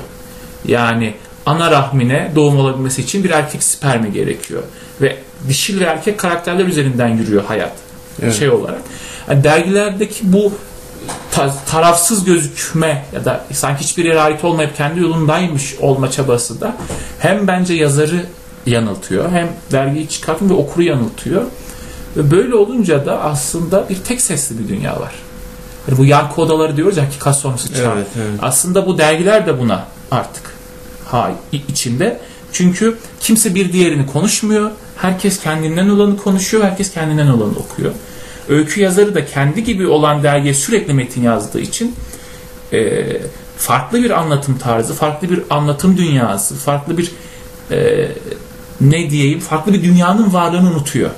Yani 0.68 1.14
ana 1.46 1.72
rahmine 1.72 2.32
doğum 2.36 2.58
olabilmesi 2.58 3.02
için 3.02 3.24
bir 3.24 3.30
erkek 3.30 3.64
spermi 3.64 4.12
gerekiyor. 4.12 4.64
Ve 5.02 5.18
dişil 5.50 5.80
ve 5.80 5.84
erkek 5.84 6.18
karakterler 6.18 6.66
üzerinden 6.66 7.08
yürüyor 7.08 7.44
hayat. 7.44 7.74
Evet. 8.22 8.36
Şey 8.36 8.50
olarak. 8.50 8.82
Yani 9.30 9.44
dergilerdeki 9.44 10.34
bu 10.34 10.54
tarafsız 11.72 12.26
gözükme 12.26 13.06
ya 13.14 13.26
da 13.26 13.46
sanki 13.54 13.84
hiçbir 13.84 14.06
yere 14.06 14.22
ait 14.22 14.44
olmayıp 14.44 14.78
kendi 14.78 15.00
yolundaymış 15.00 15.76
olma 15.80 16.12
çabası 16.12 16.62
da 16.62 16.76
hem 17.20 17.48
bence 17.48 17.74
yazarı 17.74 18.26
yanıltıyor 18.66 19.32
hem 19.32 19.50
dergiyi 19.72 20.10
çıkartın 20.10 20.50
ve 20.50 20.54
okuru 20.54 20.84
yanıltıyor. 20.84 21.44
Ve 22.18 22.32
böyle 22.32 22.56
olunca 22.56 23.06
da 23.06 23.22
aslında 23.24 23.90
bir 23.90 23.96
tek 23.96 24.22
sesli 24.22 24.60
bir 24.60 24.68
dünya 24.68 25.00
var. 25.00 25.14
Hani 25.86 25.98
bu 25.98 26.06
yankı 26.06 26.42
odaları 26.42 26.78
diyoruz 26.78 26.98
ya 26.98 27.06
hakikat 27.06 27.38
sonrası 27.38 27.74
çağ. 27.74 27.94
Evet, 27.94 28.08
evet. 28.18 28.40
Aslında 28.42 28.88
bu 28.88 28.98
dergiler 28.98 29.46
de 29.46 29.60
buna 29.60 29.88
artık 30.12 30.44
ha 31.06 31.32
içinde. 31.52 32.20
Çünkü 32.54 32.98
kimse 33.20 33.56
bir 33.56 33.74
diğerini 33.74 34.08
konuşmuyor. 34.08 34.72
Herkes 34.98 35.40
kendinden 35.40 35.90
olanı 35.90 36.18
konuşuyor. 36.18 36.64
Herkes 36.64 36.94
kendinden 36.94 37.28
olanı 37.28 37.52
okuyor. 37.60 37.92
Öykü 38.50 38.82
yazarı 38.82 39.16
da 39.16 39.26
kendi 39.26 39.64
gibi 39.64 39.88
olan 39.88 40.24
dergiye 40.24 40.54
sürekli 40.54 40.94
metin 40.94 41.22
yazdığı 41.22 41.60
için 41.60 41.96
e, 42.74 43.08
farklı 43.58 44.04
bir 44.04 44.12
anlatım 44.12 44.58
tarzı, 44.58 44.94
farklı 44.94 45.30
bir 45.30 45.44
anlatım 45.50 45.98
dünyası, 45.98 46.56
farklı 46.56 46.98
bir 46.98 47.12
e, 47.72 48.08
ne 48.82 49.10
diyeyim, 49.10 49.40
farklı 49.40 49.74
bir 49.74 49.84
dünyanın 49.84 50.34
varlığını 50.34 50.70
unutuyor. 50.70 51.10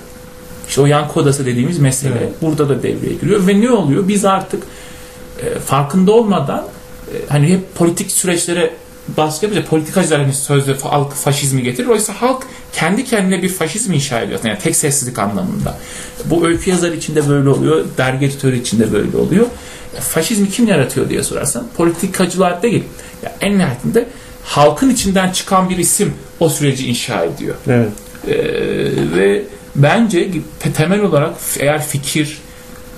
İşte 0.67 0.81
o 0.81 0.85
yankı 0.85 1.19
odası 1.19 1.45
dediğimiz 1.45 1.79
mesele 1.79 2.17
Evet. 2.17 2.41
burada 2.41 2.69
da 2.69 2.83
devreye 2.83 3.13
giriyor 3.13 3.47
ve 3.47 3.61
ne 3.61 3.71
oluyor? 3.71 4.07
Biz 4.07 4.25
artık 4.25 4.63
e, 5.41 5.59
farkında 5.59 6.11
olmadan 6.11 6.67
e, 7.07 7.15
hani 7.29 7.47
hep 7.47 7.75
politik 7.75 8.11
süreçlere 8.11 8.73
baskı 9.07 9.45
yapınca 9.45 9.65
politikacılar 9.65 10.21
hani 10.21 10.33
sözde 10.33 10.73
halk 10.73 11.13
faşizmi 11.13 11.63
getirir. 11.63 11.87
Oysa 11.87 12.13
halk 12.13 12.43
kendi 12.73 13.05
kendine 13.05 13.43
bir 13.43 13.49
faşizm 13.49 13.93
inşa 13.93 14.21
ediyor. 14.21 14.39
Yani 14.43 14.59
tek 14.59 14.75
sessizlik 14.75 15.19
anlamında. 15.19 15.77
Bu 16.25 16.47
öykü 16.47 16.69
yazarı 16.69 16.95
içinde 16.95 17.29
böyle 17.29 17.49
oluyor. 17.49 17.85
Dergi 17.97 18.25
editörü 18.25 18.59
içinde 18.59 18.93
böyle 18.93 19.17
oluyor. 19.17 19.45
Faşizmi 19.99 20.49
kim 20.49 20.67
yaratıyor 20.67 21.09
diye 21.09 21.23
sorarsan 21.23 21.67
politikacılar 21.77 22.61
değil. 22.61 22.83
Ya 23.23 23.35
en 23.41 23.57
nihayetinde 23.57 24.07
halkın 24.43 24.89
içinden 24.89 25.31
çıkan 25.31 25.69
bir 25.69 25.77
isim 25.77 26.13
o 26.39 26.49
süreci 26.49 26.87
inşa 26.87 27.23
ediyor. 27.23 27.55
Evet. 27.67 27.89
Ee, 28.27 28.33
ve 29.15 29.43
bence 29.75 30.31
te- 30.59 30.73
temel 30.73 31.01
olarak 31.01 31.33
eğer 31.59 31.83
fikir 31.85 32.37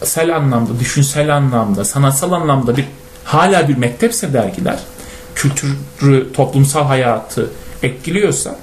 sel 0.04 0.36
anlamda, 0.36 0.80
düşünsel 0.80 1.36
anlamda, 1.36 1.86
sanatsal 1.86 2.32
anlamda 2.32 2.78
bir 2.78 2.86
hala 3.24 3.68
bir 3.68 3.78
mektepse 3.78 4.34
dergiler 4.34 4.80
kültürü, 5.36 6.34
toplumsal 6.34 6.86
hayatı 6.86 7.50
etkiliyorsa 7.84 8.60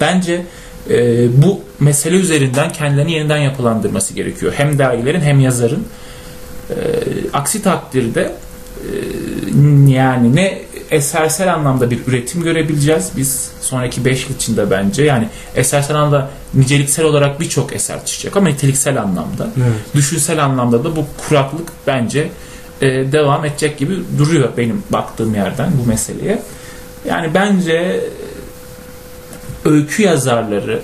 bence 0.00 0.46
e, 0.90 1.26
bu 1.42 1.60
mesele 1.80 2.16
üzerinden 2.16 2.72
kendilerini 2.72 3.12
yeniden 3.12 3.36
yapılandırması 3.36 4.14
gerekiyor. 4.14 4.52
Hem 4.56 4.78
dergilerin 4.78 5.20
hem 5.20 5.40
yazarın. 5.40 5.86
E, 6.70 6.74
aksi 7.32 7.62
takdirde 7.62 8.32
e, 8.74 8.88
yani 9.88 10.36
ne 10.36 10.62
esersel 10.90 11.54
anlamda 11.54 11.90
bir 11.90 11.98
üretim 12.06 12.42
görebileceğiz 12.42 13.10
biz 13.16 13.50
sonraki 13.60 14.04
5 14.04 14.28
yıl 14.28 14.36
içinde 14.36 14.70
bence. 14.70 15.04
Yani 15.04 15.28
esersel 15.54 15.96
anlamda 15.96 16.30
niceliksel 16.54 17.04
olarak 17.04 17.40
birçok 17.40 17.72
eser 17.72 18.04
çıkacak 18.04 18.36
ama 18.36 18.48
niteliksel 18.48 19.02
anlamda. 19.02 19.48
Evet. 19.56 19.94
Düşünsel 19.94 20.44
anlamda 20.44 20.84
da 20.84 20.96
bu 20.96 21.04
kuraklık 21.28 21.68
bence 21.86 22.28
e, 22.84 23.12
devam 23.12 23.44
edecek 23.44 23.78
gibi 23.78 23.96
duruyor 24.18 24.48
benim 24.56 24.82
baktığım 24.90 25.34
yerden 25.34 25.70
bu 25.82 25.88
meseleye. 25.88 26.42
Yani 27.08 27.34
bence 27.34 28.04
öykü 29.64 30.02
yazarları 30.02 30.82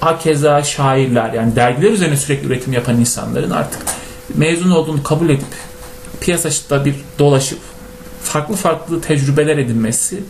hakeza 0.00 0.62
şairler 0.62 1.32
yani 1.32 1.56
dergiler 1.56 1.90
üzerine 1.90 2.16
sürekli 2.16 2.46
üretim 2.46 2.72
yapan 2.72 3.00
insanların 3.00 3.50
artık 3.50 3.80
mezun 4.34 4.70
olduğunu 4.70 5.02
kabul 5.02 5.28
edip 5.28 5.46
piyasada 6.20 6.84
bir 6.84 6.94
dolaşıp 7.18 7.58
farklı 8.22 8.54
farklı 8.54 9.00
tecrübeler 9.00 9.58
edinmesi, 9.58 10.22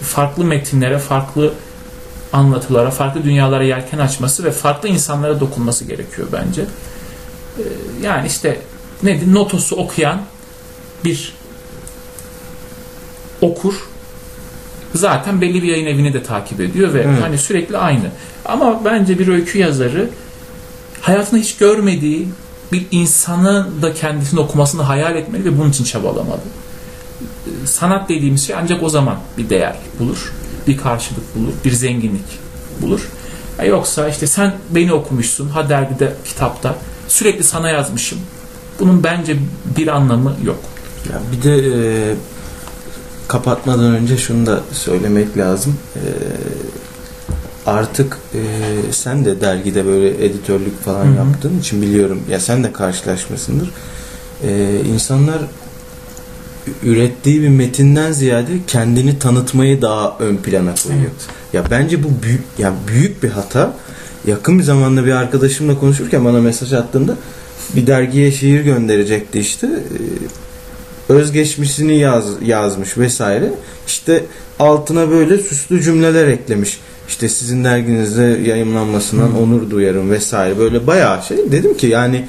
farklı 0.00 0.44
metinlere, 0.44 0.98
farklı 0.98 1.52
anlatılara, 2.32 2.90
farklı 2.90 3.24
dünyalara 3.24 3.64
yelken 3.64 3.98
açması 3.98 4.44
ve 4.44 4.50
farklı 4.50 4.88
insanlara 4.88 5.40
dokunması 5.40 5.84
gerekiyor 5.84 6.28
bence. 6.32 6.62
Ee, 7.58 7.62
Yani 8.02 8.26
işte 8.26 8.58
nedir? 9.02 9.34
Notos'u 9.34 9.76
okuyan 9.76 10.20
bir 11.04 11.34
okur 13.40 13.74
zaten 14.94 15.40
belli 15.40 15.62
bir 15.62 15.68
yayın 15.68 15.86
evini 15.86 16.14
de 16.14 16.22
takip 16.22 16.60
ediyor 16.60 16.94
ve 16.94 17.00
Evet. 17.00 17.22
hani 17.22 17.38
sürekli 17.38 17.78
aynı. 17.78 18.06
Ama 18.44 18.84
bence 18.84 19.18
bir 19.18 19.28
öykü 19.28 19.58
yazarı 19.58 20.10
hayatında 21.00 21.40
hiç 21.40 21.56
görmediği 21.56 22.28
bir 22.72 22.86
insanın 22.90 23.82
da 23.82 23.94
kendisini 23.94 24.40
okumasını 24.40 24.82
hayal 24.82 25.16
etmeli 25.16 25.44
ve 25.44 25.58
bunun 25.58 25.70
için 25.70 25.84
çabalamalı. 25.84 26.40
Sanat 27.64 28.08
dediğimiz 28.08 28.46
şey 28.46 28.56
ancak 28.56 28.82
o 28.82 28.88
zaman 28.88 29.16
bir 29.38 29.50
değer 29.50 29.76
bulur, 29.98 30.32
bir 30.66 30.76
karşılık 30.76 31.36
bulur, 31.36 31.52
bir 31.64 31.72
zenginlik 31.72 32.24
bulur. 32.82 33.08
Ya 33.58 33.64
Yoksa 33.64 34.08
işte 34.08 34.26
sen 34.26 34.54
beni 34.70 34.92
okumuşsun, 34.92 35.48
ha 35.48 35.68
dergide, 35.68 36.12
kitapta, 36.24 36.74
sürekli 37.08 37.44
sana 37.44 37.70
yazmışım. 37.70 38.18
Bunun 38.80 39.04
bence 39.04 39.36
bir 39.76 39.88
anlamı 39.88 40.36
yok. 40.44 40.58
Ya 41.12 41.20
bir 41.32 41.42
de 41.42 41.56
e, 41.56 42.14
kapatmadan 43.28 43.94
önce 43.94 44.16
şunu 44.16 44.46
da 44.46 44.60
söylemek 44.72 45.38
lazım. 45.38 45.76
E, 45.96 46.00
artık 47.66 48.18
e, 48.34 48.40
sen 48.92 49.24
de 49.24 49.40
dergide 49.40 49.86
böyle 49.86 50.24
editörlük 50.24 50.84
falan 50.84 51.04
Hı 51.04 51.10
hı. 51.10 51.14
yaptığın 51.16 51.58
için 51.58 51.82
biliyorum. 51.82 52.20
Ya 52.30 52.40
sen 52.40 52.64
de 52.64 52.72
karşılaşmasındır. 52.72 53.70
E, 54.42 54.80
insanlar 54.94 55.38
ürettiği 56.82 57.42
bir 57.42 57.48
metinden 57.48 58.12
ziyade 58.12 58.52
kendini 58.66 59.18
tanıtmayı 59.18 59.82
daha 59.82 60.16
ön 60.18 60.36
plana 60.36 60.74
koyuyor. 60.74 61.10
Ya 61.52 61.64
bence 61.70 62.04
bu 62.04 62.08
büyük 62.22 62.42
ya 62.58 62.72
büyük 62.88 63.22
bir 63.22 63.30
hata. 63.30 63.74
Yakın 64.26 64.58
bir 64.58 64.64
zamanda 64.64 65.06
bir 65.06 65.12
arkadaşımla 65.12 65.78
konuşurken 65.78 66.24
bana 66.24 66.40
mesaj 66.40 66.72
attığında 66.72 67.16
bir 67.76 67.86
dergiye 67.86 68.32
şiir 68.32 68.60
gönderecekti 68.60 69.40
işte. 69.40 69.66
Ee, 69.66 71.12
Özgeçmişini 71.12 71.98
yaz, 71.98 72.24
yazmış 72.44 72.98
vesaire. 72.98 73.50
İşte 73.86 74.24
altına 74.58 75.10
böyle 75.10 75.38
süslü 75.38 75.82
cümleler 75.82 76.28
eklemiş. 76.28 76.80
İşte 77.08 77.28
sizin 77.28 77.64
derginizde 77.64 78.22
yayımlanmasından 78.22 79.28
Hı. 79.28 79.38
onur 79.38 79.70
duyarım 79.70 80.10
vesaire. 80.10 80.58
Böyle 80.58 80.86
bayağı 80.86 81.22
şey. 81.22 81.36
Dedim 81.52 81.76
ki 81.76 81.86
yani 81.86 82.26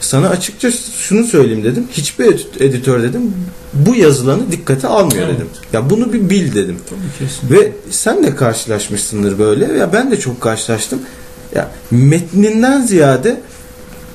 sana 0.00 0.28
açıkça 0.28 0.70
şunu 0.98 1.24
söyleyeyim 1.24 1.64
dedim. 1.64 1.84
Hiçbir 1.92 2.24
edit- 2.24 2.60
editör 2.62 3.02
dedim 3.02 3.34
bu 3.74 3.94
yazılanı 3.94 4.52
dikkate 4.52 4.86
almıyor 4.88 5.26
Evet. 5.26 5.36
dedim. 5.36 5.48
Ya 5.72 5.90
bunu 5.90 6.12
bir 6.12 6.30
bil 6.30 6.54
dedim. 6.54 6.76
Ve 7.50 7.72
sen 7.90 8.22
de 8.24 8.36
karşılaşmışsındır 8.36 9.38
böyle. 9.38 9.64
Ya 9.64 9.92
ben 9.92 10.10
de 10.10 10.20
çok 10.20 10.40
karşılaştım. 10.40 10.98
Ya 11.54 11.70
metninden 11.90 12.80
ziyade 12.82 13.40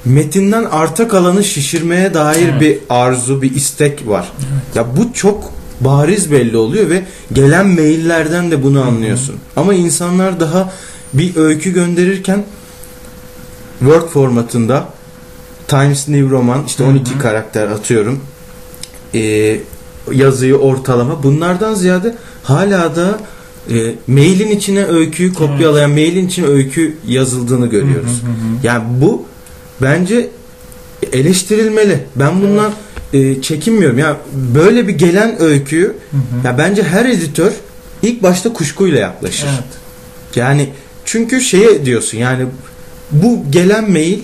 metinden 0.06 0.64
arta 0.64 1.08
kalanı 1.08 1.44
şişirmeye 1.44 2.14
dair 2.14 2.50
Evet. 2.52 2.62
bir 2.62 2.78
arzu, 2.90 3.42
bir 3.42 3.56
istek 3.56 4.08
var. 4.08 4.32
Ya 4.76 4.86
bu 4.98 5.14
çok 5.14 5.52
bariz 5.82 6.32
belli 6.32 6.58
oluyor 6.58 6.90
ve 6.90 7.04
gelen 7.34 7.68
maillerden 7.68 8.52
de 8.52 8.64
bunu 8.64 8.82
anlıyorsun. 8.82 9.36
Ama 9.56 9.74
insanlar 9.74 10.40
daha 10.40 10.74
bir 11.14 11.36
öykü 11.36 11.74
gönderirken 11.74 12.44
Word 13.80 14.08
formatında 14.08 14.86
Times 15.68 16.08
New 16.08 16.30
Roman 16.30 16.64
işte 16.68 16.84
Hı 16.84 16.88
hı. 16.88 16.92
12 16.92 17.20
karakter 17.20 17.68
atıyorum. 17.68 18.20
Ee, 19.16 19.60
yazıyı 20.12 20.56
ortalama. 20.56 21.24
Bunlardan 21.24 21.74
ziyade 21.74 22.16
hala 22.44 22.96
da 22.96 23.20
e, 23.70 23.96
mailin 24.08 24.52
içine 24.52 24.86
öyküyü 24.86 25.34
kopyalayan, 25.34 25.92
mailin 25.92 26.28
içine 26.28 26.46
öykü 26.48 26.98
yazıldığını 27.08 27.68
görüyoruz. 27.68 28.22
Hı 28.22 28.28
hı 28.28 28.32
hı. 28.32 28.68
Yani 28.68 28.84
bu 29.02 29.26
bence 29.82 30.30
eleştirilmeli. 31.14 32.00
Ben 32.16 32.42
bundan 32.42 32.72
e, 33.14 33.42
çekinmiyorum. 33.42 33.98
Ya 33.98 34.18
böyle 34.34 34.88
bir 34.88 34.94
gelen 34.94 35.42
öyküyü 35.42 35.86
Hı 36.12 36.18
hı. 36.18 36.48
ya 36.48 36.58
bence 36.58 36.84
her 36.84 37.06
editör 37.06 37.52
ilk 38.02 38.24
başta 38.24 38.54
kuşkuyla 38.54 39.00
yaklaşır. 39.00 39.48
Evet. 39.48 39.64
Yani 40.36 40.70
çünkü 41.06 41.42
şeye 41.42 41.86
diyorsun 41.86 42.18
yani 42.18 42.46
bu 43.12 43.44
gelen 43.50 43.92
mail 43.92 44.20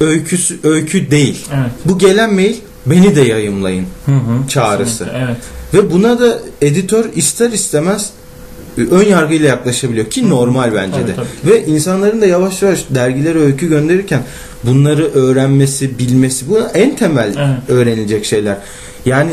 öyküsü 0.00 0.58
öykü 0.64 1.10
değil. 1.10 1.46
Evet. 1.54 1.70
Bu 1.84 1.98
gelen 1.98 2.34
mail 2.34 2.54
beni 2.86 3.16
de 3.16 3.20
yayımlayın 3.20 3.86
Hı 4.06 4.12
hı. 4.12 4.48
çağrısı. 4.48 4.98
Kesinlikle, 5.04 5.24
Evet. 5.26 5.36
Ve 5.74 5.92
buna 5.92 6.18
da 6.18 6.38
editör 6.62 7.04
ister 7.14 7.50
istemez 7.50 8.10
ön 8.76 9.06
yargıyla 9.06 9.48
yaklaşabiliyor 9.48 10.06
ki 10.10 10.30
normal 10.30 10.74
bence 10.74 11.06
de. 11.06 11.14
tabii. 11.16 11.52
Ve 11.52 11.66
insanların 11.66 12.20
da 12.20 12.26
yavaş 12.26 12.62
yavaş 12.62 12.84
dergilere 12.90 13.38
öykü 13.38 13.68
gönderirken 13.68 14.22
bunları 14.64 15.04
öğrenmesi, 15.14 15.98
bilmesi 15.98 16.48
bu 16.48 16.58
en 16.74 16.96
temel 16.96 17.34
Evet. 17.38 17.70
öğrenilecek 17.70 18.24
şeyler. 18.24 18.56
Yani 19.06 19.30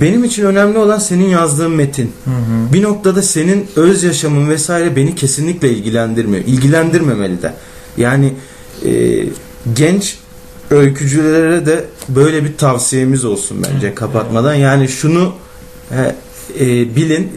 benim 0.00 0.24
için 0.24 0.44
önemli 0.44 0.78
olan 0.78 0.98
senin 0.98 1.28
yazdığın 1.28 1.70
metin. 1.70 2.12
Hı 2.24 2.30
hı. 2.30 2.72
Bir 2.72 2.82
noktada 2.82 3.22
senin 3.22 3.66
öz 3.76 4.02
yaşamın 4.02 4.50
vesaire 4.50 4.96
beni 4.96 5.14
kesinlikle 5.14 5.70
ilgilendirmiyor. 5.70 6.44
İlgilendirmemeli 6.46 7.42
de. 7.42 7.52
Yani 7.96 8.32
e, 8.84 8.90
genç 9.74 10.16
öykücülere 10.70 11.66
de 11.66 11.84
böyle 12.08 12.44
bir 12.44 12.56
tavsiyemiz 12.56 13.24
olsun 13.24 13.58
bence 13.74 13.94
kapatmadan. 13.94 14.54
Yani 14.54 14.88
şunu 14.88 15.32
he, 15.88 16.14
e, 16.60 16.96
bilin 16.96 17.32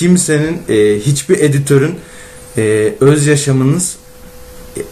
kimsenin 0.00 0.62
e, 0.68 0.98
hiçbir 0.98 1.38
editörün 1.38 1.94
e, 2.58 2.94
öz 3.00 3.26
yaşamınız 3.26 3.96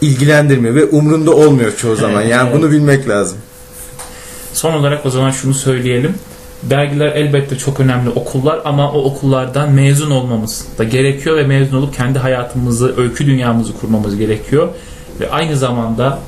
ilgilendirmiyor 0.01 0.75
ve 0.75 0.85
umrunda 0.85 1.31
olmuyor 1.31 1.77
çoğu 1.77 1.95
zaman. 1.95 2.21
Evet, 2.21 2.31
yani 2.31 2.49
evet. 2.49 2.57
bunu 2.57 2.71
bilmek 2.71 3.09
lazım. 3.09 3.37
Son 4.53 4.73
olarak 4.73 5.05
o 5.05 5.09
zaman 5.09 5.31
şunu 5.31 5.53
söyleyelim. 5.53 6.15
Dergiler 6.63 7.07
elbette 7.07 7.57
çok 7.57 7.79
önemli 7.79 8.09
okullar 8.09 8.61
ama 8.65 8.91
o 8.91 9.03
okullardan 9.03 9.71
mezun 9.71 10.11
olmamız 10.11 10.65
da 10.77 10.83
gerekiyor 10.83 11.37
ve 11.37 11.43
mezun 11.43 11.77
olup 11.77 11.95
kendi 11.95 12.19
hayatımızı, 12.19 12.97
öykü 12.97 13.25
dünyamızı 13.25 13.73
kurmamız 13.73 14.17
gerekiyor. 14.17 14.69
Ve 15.19 15.31
aynı 15.31 15.57
zamanda 15.57 16.19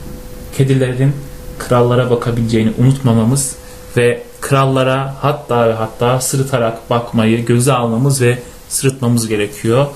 kedilerin 0.58 1.13
krallara 1.60 2.10
bakabileceğini 2.10 2.72
unutmamamız 2.78 3.56
ve 3.98 4.24
krallara 4.41 5.15
hatta 5.20 5.70
ve 5.70 5.74
hatta 5.74 6.22
sırıtarak 6.22 6.89
bakmayı 6.89 7.46
göze 7.46 7.74
almamız 7.74 8.22
ve 8.22 8.38
sırıtmamız 8.71 9.27
gerekiyor. 9.27 9.88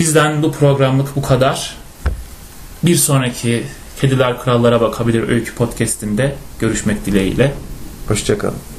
Bizden 0.00 0.42
bu 0.42 0.52
programlık 0.52 1.16
bu 1.16 1.22
kadar. 1.22 1.76
Bir 2.82 2.96
sonraki 2.96 3.62
Kediler 4.00 4.42
Krallara 4.42 4.80
Bakabilir 4.80 5.28
Öykü 5.28 5.54
Podcast'inde 5.54 6.34
görüşmek 6.58 7.06
dileğiyle. 7.06 7.54
Hoşçakalın. 8.08 8.75